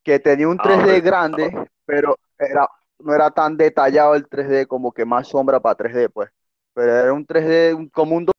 que 0.02 0.18
tenía 0.18 0.48
un 0.48 0.58
3D 0.58 0.96
ah, 0.96 1.00
grande, 1.00 1.68
pero 1.86 2.18
era, 2.36 2.68
no 2.98 3.14
era 3.14 3.30
tan 3.30 3.56
detallado 3.56 4.16
el 4.16 4.28
3D 4.28 4.66
como 4.66 4.90
que 4.90 5.04
más 5.04 5.28
sombra 5.28 5.60
para 5.60 5.76
3D, 5.76 6.08
pues. 6.08 6.28
Pero 6.74 6.92
era 6.92 7.12
un 7.12 7.24
3D 7.24 7.88
como 7.92 8.16
un 8.16 8.24
2 8.24 8.34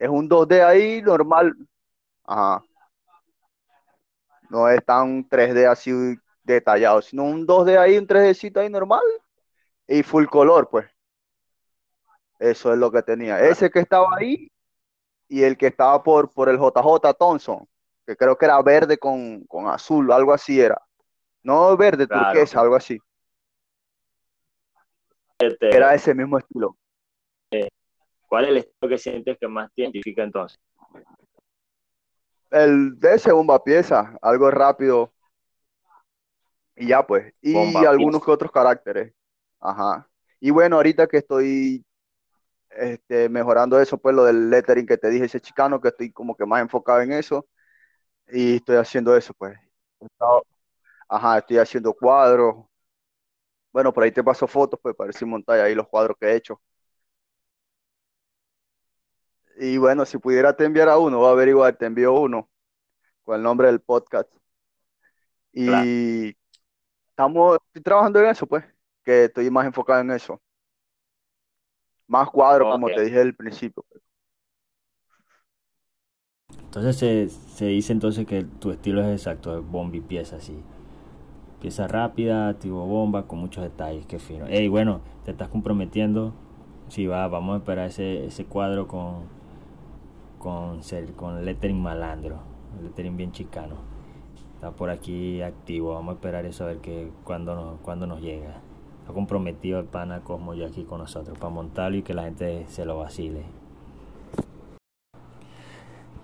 es 0.00 0.08
un 0.08 0.28
2D 0.28 0.64
ahí 0.64 1.00
normal. 1.00 1.54
Ajá 2.24 2.65
no 4.50 4.68
es 4.68 4.84
tan 4.84 5.28
3D 5.28 5.70
así 5.70 5.92
detallado, 6.42 7.02
sino 7.02 7.24
un 7.24 7.46
2D 7.46 7.78
ahí, 7.78 7.98
un 7.98 8.06
3Dcito 8.06 8.60
ahí 8.60 8.68
normal 8.68 9.02
y 9.86 10.02
full 10.02 10.26
color, 10.26 10.68
pues. 10.70 10.86
Eso 12.38 12.72
es 12.72 12.78
lo 12.78 12.90
que 12.90 13.02
tenía. 13.02 13.40
Ese 13.40 13.70
que 13.70 13.80
estaba 13.80 14.08
ahí 14.16 14.48
y 15.28 15.42
el 15.42 15.56
que 15.56 15.68
estaba 15.68 16.02
por, 16.02 16.30
por 16.32 16.48
el 16.48 16.58
JJ 16.58 17.14
Thompson, 17.18 17.66
que 18.06 18.16
creo 18.16 18.36
que 18.36 18.44
era 18.44 18.60
verde 18.62 18.98
con, 18.98 19.46
azul, 19.66 20.12
algo 20.12 20.32
así 20.32 20.60
era. 20.60 20.80
No 21.42 21.76
verde, 21.76 22.06
turquesa, 22.06 22.60
algo 22.60 22.76
así. 22.76 22.98
Este, 25.38 25.74
era 25.74 25.94
ese 25.94 26.14
mismo 26.14 26.38
estilo. 26.38 26.76
Eh, 27.50 27.68
¿Cuál 28.26 28.44
es 28.44 28.50
el 28.50 28.56
estilo 28.58 28.88
que 28.88 28.98
sientes 28.98 29.38
que 29.38 29.48
más 29.48 29.72
te 29.74 29.82
identifica 29.82 30.22
entonces? 30.22 30.58
El 32.50 32.98
de 32.98 33.18
segunda 33.18 33.62
pieza, 33.62 34.16
algo 34.22 34.50
rápido. 34.50 35.12
Y 36.74 36.88
ya 36.88 37.06
pues. 37.06 37.32
Y 37.40 37.56
algunos 37.84 38.24
que 38.24 38.30
otros 38.30 38.52
caracteres. 38.52 39.12
Ajá. 39.60 40.08
Y 40.40 40.50
bueno, 40.50 40.76
ahorita 40.76 41.06
que 41.06 41.18
estoy 41.18 41.84
este, 42.70 43.28
mejorando 43.28 43.80
eso, 43.80 43.98
pues 43.98 44.14
lo 44.14 44.24
del 44.24 44.50
lettering 44.50 44.86
que 44.86 44.98
te 44.98 45.08
dije, 45.08 45.24
ese 45.24 45.40
chicano, 45.40 45.80
que 45.80 45.88
estoy 45.88 46.12
como 46.12 46.36
que 46.36 46.46
más 46.46 46.60
enfocado 46.60 47.00
en 47.00 47.12
eso. 47.12 47.46
Y 48.28 48.56
estoy 48.56 48.76
haciendo 48.76 49.16
eso, 49.16 49.32
pues. 49.34 49.56
Ajá, 51.08 51.38
estoy 51.38 51.58
haciendo 51.58 51.92
cuadros. 51.94 52.66
Bueno, 53.72 53.92
por 53.92 54.04
ahí 54.04 54.12
te 54.12 54.24
paso 54.24 54.46
fotos, 54.46 54.80
pues 54.82 54.94
para 54.96 55.08
decir 55.08 55.28
montar 55.28 55.60
ahí 55.60 55.74
los 55.74 55.88
cuadros 55.88 56.16
que 56.18 56.26
he 56.26 56.36
hecho. 56.36 56.60
Y 59.58 59.78
bueno, 59.78 60.04
si 60.04 60.18
pudiera 60.18 60.54
te 60.54 60.64
enviar 60.64 60.88
a 60.88 60.98
uno, 60.98 61.20
va 61.20 61.30
a 61.30 61.32
averiguar, 61.32 61.76
te 61.76 61.86
envío 61.86 62.12
uno 62.12 62.48
con 63.24 63.36
el 63.36 63.42
nombre 63.42 63.66
del 63.68 63.80
podcast. 63.80 64.30
Y 65.52 66.36
estamos 67.08 67.58
trabajando 67.82 68.20
en 68.20 68.26
eso, 68.26 68.46
pues, 68.46 68.64
que 69.02 69.24
estoy 69.24 69.50
más 69.50 69.66
enfocado 69.66 70.00
en 70.00 70.10
eso. 70.10 70.40
Más 72.06 72.28
cuadros, 72.28 72.70
como 72.70 72.88
te 72.88 73.00
dije 73.02 73.20
al 73.20 73.34
principio. 73.34 73.84
Entonces 76.62 76.96
se, 76.96 77.28
se, 77.28 77.64
dice 77.66 77.92
entonces 77.92 78.26
que 78.26 78.44
tu 78.44 78.70
estilo 78.70 79.00
es 79.00 79.08
exacto, 79.08 79.62
bomba 79.62 79.96
y 79.96 80.00
pieza 80.00 80.36
así. 80.36 80.62
Pieza 81.60 81.88
rápida, 81.88 82.58
tipo 82.58 82.86
bomba, 82.86 83.26
con 83.26 83.38
muchos 83.38 83.64
detalles, 83.64 84.04
qué 84.06 84.18
fino. 84.18 84.46
Ey, 84.46 84.68
bueno, 84.68 85.00
te 85.24 85.30
estás 85.30 85.48
comprometiendo. 85.48 86.34
Sí, 86.88 87.06
va, 87.06 87.26
vamos 87.28 87.54
a 87.54 87.58
esperar 87.58 87.88
ese, 87.88 88.26
ese 88.26 88.44
cuadro 88.44 88.86
con, 88.86 89.35
con, 90.46 90.80
con 91.16 91.44
lettering 91.44 91.82
malandro, 91.82 92.38
lettering 92.80 93.16
bien 93.16 93.32
chicano. 93.32 93.74
Está 94.54 94.70
por 94.70 94.90
aquí 94.90 95.42
activo, 95.42 95.94
vamos 95.94 96.12
a 96.12 96.14
esperar 96.14 96.46
eso 96.46 96.62
a 96.62 96.68
ver 96.68 96.76
que 96.78 97.10
cuando 97.24 97.56
nos, 97.56 97.80
cuando 97.80 98.06
nos 98.06 98.20
llega. 98.20 98.60
Está 99.00 99.12
comprometido 99.12 99.80
el 99.80 99.86
pana 99.86 100.20
Cosmo 100.20 100.54
ya 100.54 100.68
aquí 100.68 100.84
con 100.84 101.00
nosotros 101.00 101.36
para 101.36 101.52
montarlo 101.52 101.96
y 101.96 102.02
que 102.02 102.14
la 102.14 102.22
gente 102.22 102.64
se 102.68 102.84
lo 102.84 102.96
vacile. 102.96 103.42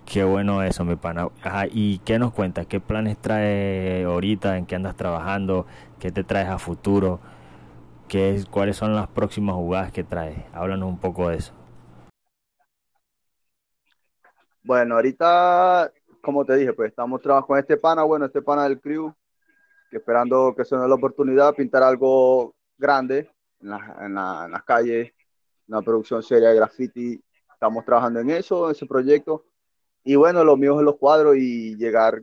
Qué 0.04 0.22
bueno 0.22 0.62
eso, 0.62 0.84
mi 0.84 0.94
pana. 0.94 1.28
¿Y 1.72 1.98
qué 1.98 2.20
nos 2.20 2.32
cuentas? 2.32 2.66
¿Qué 2.66 2.78
planes 2.78 3.18
traes 3.18 4.06
ahorita? 4.06 4.56
¿En 4.56 4.66
qué 4.66 4.76
andas 4.76 4.94
trabajando? 4.94 5.66
¿Qué 5.98 6.12
te 6.12 6.22
traes 6.22 6.48
a 6.48 6.58
futuro? 6.58 7.18
¿Qué 8.06 8.34
es, 8.34 8.46
¿Cuáles 8.46 8.76
son 8.76 8.94
las 8.94 9.08
próximas 9.08 9.56
jugadas 9.56 9.90
que 9.90 10.04
traes? 10.04 10.38
Háblanos 10.52 10.88
un 10.88 10.98
poco 10.98 11.30
de 11.30 11.38
eso. 11.38 11.54
Bueno, 14.64 14.94
ahorita, 14.94 15.92
como 16.20 16.44
te 16.44 16.54
dije, 16.56 16.72
pues 16.72 16.90
estamos 16.90 17.20
trabajando 17.20 17.48
con 17.48 17.58
este 17.58 17.76
pana, 17.76 18.04
bueno, 18.04 18.26
este 18.26 18.42
pana 18.42 18.64
del 18.64 18.80
crew, 18.80 19.12
esperando 19.90 20.54
que 20.56 20.64
se 20.64 20.76
nos 20.76 20.84
dé 20.84 20.88
la 20.88 20.94
oportunidad 20.94 21.48
de 21.48 21.54
pintar 21.54 21.82
algo 21.82 22.54
grande 22.78 23.28
en, 23.60 23.68
la, 23.70 23.96
en, 24.02 24.14
la, 24.14 24.48
las 24.48 24.62
calles, 24.62 25.12
una 25.66 25.82
producción 25.82 26.22
seria 26.22 26.50
de 26.50 26.56
graffiti. 26.56 27.20
Estamos 27.52 27.84
trabajando 27.84 28.20
en 28.20 28.30
eso, 28.30 28.66
en 28.66 28.72
ese 28.72 28.86
proyecto. 28.86 29.44
Y 30.04 30.14
bueno, 30.14 30.44
lo 30.44 30.56
mío 30.56 30.78
es 30.78 30.84
los 30.84 30.96
cuadros 30.96 31.36
y 31.36 31.76
llegar, 31.76 32.22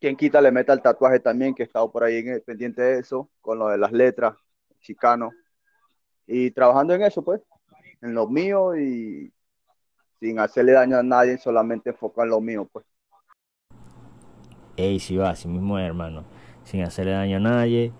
quien 0.00 0.16
quita 0.16 0.40
le 0.40 0.50
meta 0.50 0.72
el 0.72 0.82
tatuaje 0.82 1.20
también, 1.20 1.54
que 1.54 1.62
he 1.62 1.66
estado 1.66 1.92
por 1.92 2.02
ahí 2.02 2.18
en 2.18 2.42
pendiente 2.44 2.82
de 2.82 2.98
eso, 2.98 3.30
con 3.40 3.58
lo 3.58 3.68
de 3.68 3.78
las 3.78 3.92
letras, 3.92 4.36
chicano. 4.80 5.30
Y 6.26 6.50
trabajando 6.50 6.94
en 6.94 7.02
eso, 7.02 7.22
pues, 7.22 7.40
en 8.02 8.14
lo 8.14 8.26
mío 8.26 8.76
y 8.76 9.32
sin 10.20 10.38
hacerle 10.38 10.72
daño 10.72 10.98
a 10.98 11.02
nadie, 11.02 11.38
solamente 11.38 11.90
enfocar 11.90 12.24
en 12.24 12.30
lo 12.30 12.40
mío, 12.40 12.68
pues. 12.72 12.84
Ey, 14.76 15.00
si 15.00 15.16
va, 15.16 15.30
así 15.30 15.48
mismo 15.48 15.78
hermano, 15.78 16.24
sin 16.62 16.82
hacerle 16.82 17.12
daño 17.12 17.38
a 17.38 17.40
nadie, 17.40 17.92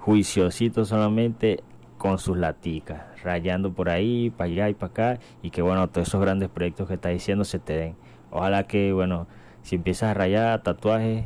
juiciosito 0.00 0.84
solamente 0.84 1.62
con 1.98 2.18
sus 2.18 2.36
laticas, 2.36 3.22
rayando 3.22 3.72
por 3.72 3.88
ahí, 3.88 4.30
para 4.30 4.50
allá 4.50 4.68
y 4.68 4.74
para 4.74 4.90
acá, 4.90 5.18
y 5.42 5.50
que 5.50 5.62
bueno, 5.62 5.88
todos 5.88 6.08
esos 6.08 6.20
grandes 6.20 6.48
proyectos 6.48 6.88
que 6.88 6.94
está 6.94 7.10
diciendo 7.10 7.44
se 7.44 7.58
te 7.58 7.74
den. 7.74 7.96
Ojalá 8.30 8.66
que, 8.66 8.92
bueno, 8.92 9.28
si 9.62 9.76
empiezas 9.76 10.10
a 10.10 10.14
rayar 10.14 10.62
tatuajes, 10.62 11.24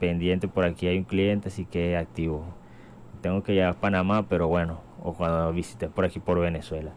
pendiente 0.00 0.48
por 0.48 0.64
aquí 0.64 0.88
hay 0.88 0.98
un 0.98 1.04
cliente, 1.04 1.48
así 1.48 1.64
que 1.64 1.96
activo. 1.96 2.44
Tengo 3.22 3.42
que 3.42 3.54
llegar 3.54 3.70
a 3.70 3.80
Panamá, 3.80 4.28
pero 4.28 4.48
bueno, 4.48 4.80
o 5.02 5.14
cuando 5.14 5.52
visites 5.52 5.88
por 5.90 6.04
aquí 6.04 6.18
por 6.18 6.40
Venezuela. 6.40 6.92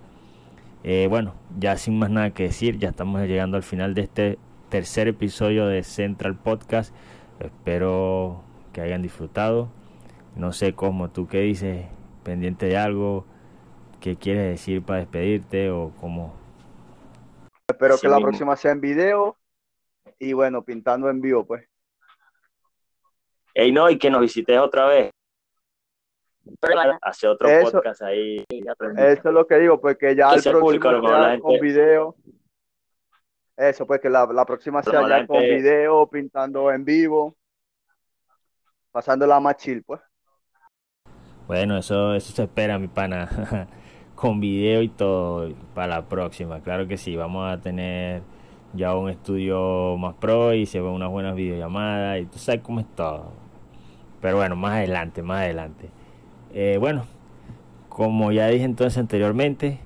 Eh, 0.84 1.08
bueno, 1.10 1.34
ya 1.58 1.78
sin 1.78 1.98
más 1.98 2.10
nada 2.10 2.32
que 2.34 2.44
decir, 2.44 2.78
ya 2.78 2.90
estamos 2.90 3.22
llegando 3.22 3.56
al 3.56 3.64
final 3.64 3.94
de 3.94 4.02
este 4.02 4.38
tercer 4.68 5.08
episodio 5.08 5.66
de 5.68 5.82
Central 5.84 6.36
Podcast. 6.36 6.94
Espero 7.40 8.44
que 8.74 8.82
hayan 8.82 9.02
disfrutado. 9.02 9.70
No 10.36 10.52
sé 10.52 10.74
cómo, 10.74 11.10
tú 11.10 11.28
qué 11.28 11.40
dices, 11.40 11.86
pendiente 12.24 12.66
de 12.66 12.76
algo, 12.76 13.26
qué 14.02 14.18
quieres 14.18 14.50
decir 14.50 14.84
para 14.84 15.00
despedirte 15.00 15.70
o 15.70 15.94
cómo. 16.02 16.34
Espero 17.66 17.98
que 17.98 18.10
la 18.10 18.20
próxima 18.20 18.58
sea 18.58 18.72
en 18.72 18.82
video 18.82 19.38
y 20.20 20.34
bueno, 20.34 20.64
pintando 20.64 21.10
en 21.10 21.22
vivo, 21.22 21.46
pues. 21.46 21.66
Ey, 23.54 23.72
no, 23.72 23.90
y 23.90 23.98
que 23.98 24.10
nos 24.10 24.20
visites 24.20 24.60
otra 24.60 24.88
vez 24.88 25.12
hace 27.02 27.28
otro 27.28 27.50
podcast 27.72 28.02
ahí. 28.02 28.44
Eso 28.50 29.30
es 29.30 29.34
lo 29.34 29.48
que 29.48 29.60
digo, 29.60 29.80
porque 29.80 30.08
pues, 30.08 30.18
ya 30.18 30.34
el 30.34 30.42
próximo 30.42 31.42
con 31.42 31.60
video. 31.60 32.16
Eso, 33.56 33.86
pues 33.86 34.02
que 34.02 34.10
la, 34.10 34.26
la 34.26 34.46
próxima 34.46 34.82
sea 34.82 35.08
ya 35.08 35.28
con 35.28 35.40
video, 35.40 36.08
pintando 36.08 36.72
en 36.72 36.84
vivo, 36.84 37.36
pasándola 38.92 39.40
más 39.40 39.58
chill, 39.58 39.84
pues. 39.84 40.02
Bueno, 41.46 41.78
eso, 41.78 42.16
eso 42.16 42.34
se 42.34 42.44
espera, 42.44 42.80
mi 42.80 42.88
pana. 42.88 43.68
con 44.16 44.40
video 44.40 44.82
y 44.82 44.90
todo 44.90 45.54
para 45.74 45.88
la 45.88 46.08
próxima. 46.08 46.62
Claro 46.62 46.88
que 46.88 46.98
sí, 46.98 47.16
vamos 47.16 47.52
a 47.52 47.60
tener 47.60 48.22
ya 48.74 48.96
un 48.96 49.10
estudio 49.10 49.98
más 49.98 50.16
pro 50.16 50.54
y 50.54 50.66
se 50.66 50.80
ven 50.80 50.92
unas 50.92 51.10
buenas 51.10 51.36
videollamadas 51.36 52.22
y 52.22 52.26
tú 52.26 52.40
sabes 52.40 52.62
cómo 52.62 52.80
es 52.80 52.88
todo. 52.96 53.34
Pero 54.22 54.38
bueno, 54.38 54.56
más 54.56 54.74
adelante, 54.74 55.22
más 55.22 55.42
adelante. 55.42 55.90
Eh, 56.56 56.78
bueno, 56.80 57.06
como 57.90 58.32
ya 58.32 58.48
dije 58.48 58.64
entonces 58.64 59.00
anteriormente, 59.00 59.80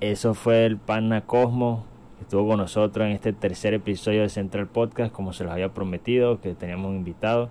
eso 0.00 0.32
fue 0.32 0.64
el 0.64 0.78
Pana 0.78 1.26
Cosmo 1.26 1.84
que 2.16 2.22
estuvo 2.22 2.48
con 2.48 2.56
nosotros 2.56 3.06
en 3.06 3.12
este 3.12 3.34
tercer 3.34 3.74
episodio 3.74 4.22
de 4.22 4.30
Central 4.30 4.68
Podcast, 4.68 5.12
como 5.12 5.34
se 5.34 5.44
los 5.44 5.52
había 5.52 5.74
prometido, 5.74 6.40
que 6.40 6.54
teníamos 6.54 6.94
invitado. 6.94 7.50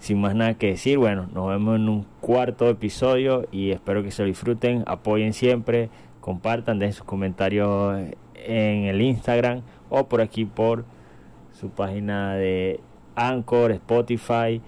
Sin 0.00 0.20
más 0.20 0.34
nada 0.34 0.54
que 0.54 0.68
decir, 0.68 0.98
bueno, 0.98 1.28
nos 1.32 1.48
vemos 1.48 1.76
en 1.76 1.88
un 1.88 2.06
cuarto 2.20 2.68
episodio 2.68 3.46
y 3.52 3.70
espero 3.70 4.02
que 4.02 4.10
se 4.10 4.22
lo 4.22 4.26
disfruten, 4.26 4.82
apoyen 4.86 5.32
siempre, 5.32 5.88
compartan, 6.20 6.80
den 6.80 6.92
sus 6.92 7.04
comentarios 7.04 7.96
en 8.34 8.84
el 8.86 9.00
Instagram 9.02 9.62
o 9.88 10.08
por 10.08 10.20
aquí 10.20 10.46
por 10.46 10.84
su 11.52 11.70
página 11.70 12.34
de 12.34 12.80
Anchor, 13.14 13.70
Spotify. 13.72 14.60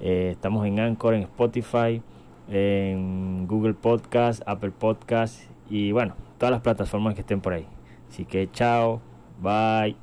Eh, 0.00 0.30
estamos 0.32 0.66
en 0.66 0.80
Anchor, 0.80 1.14
en 1.14 1.22
Spotify 1.22 2.02
en 2.50 3.46
Google 3.46 3.74
Podcast, 3.74 4.42
Apple 4.46 4.72
Podcast 4.72 5.42
y 5.70 5.92
bueno, 5.92 6.14
todas 6.38 6.50
las 6.50 6.60
plataformas 6.60 7.14
que 7.14 7.20
estén 7.20 7.40
por 7.40 7.52
ahí. 7.52 7.66
Así 8.10 8.24
que 8.24 8.50
chao, 8.50 9.00
bye. 9.40 9.96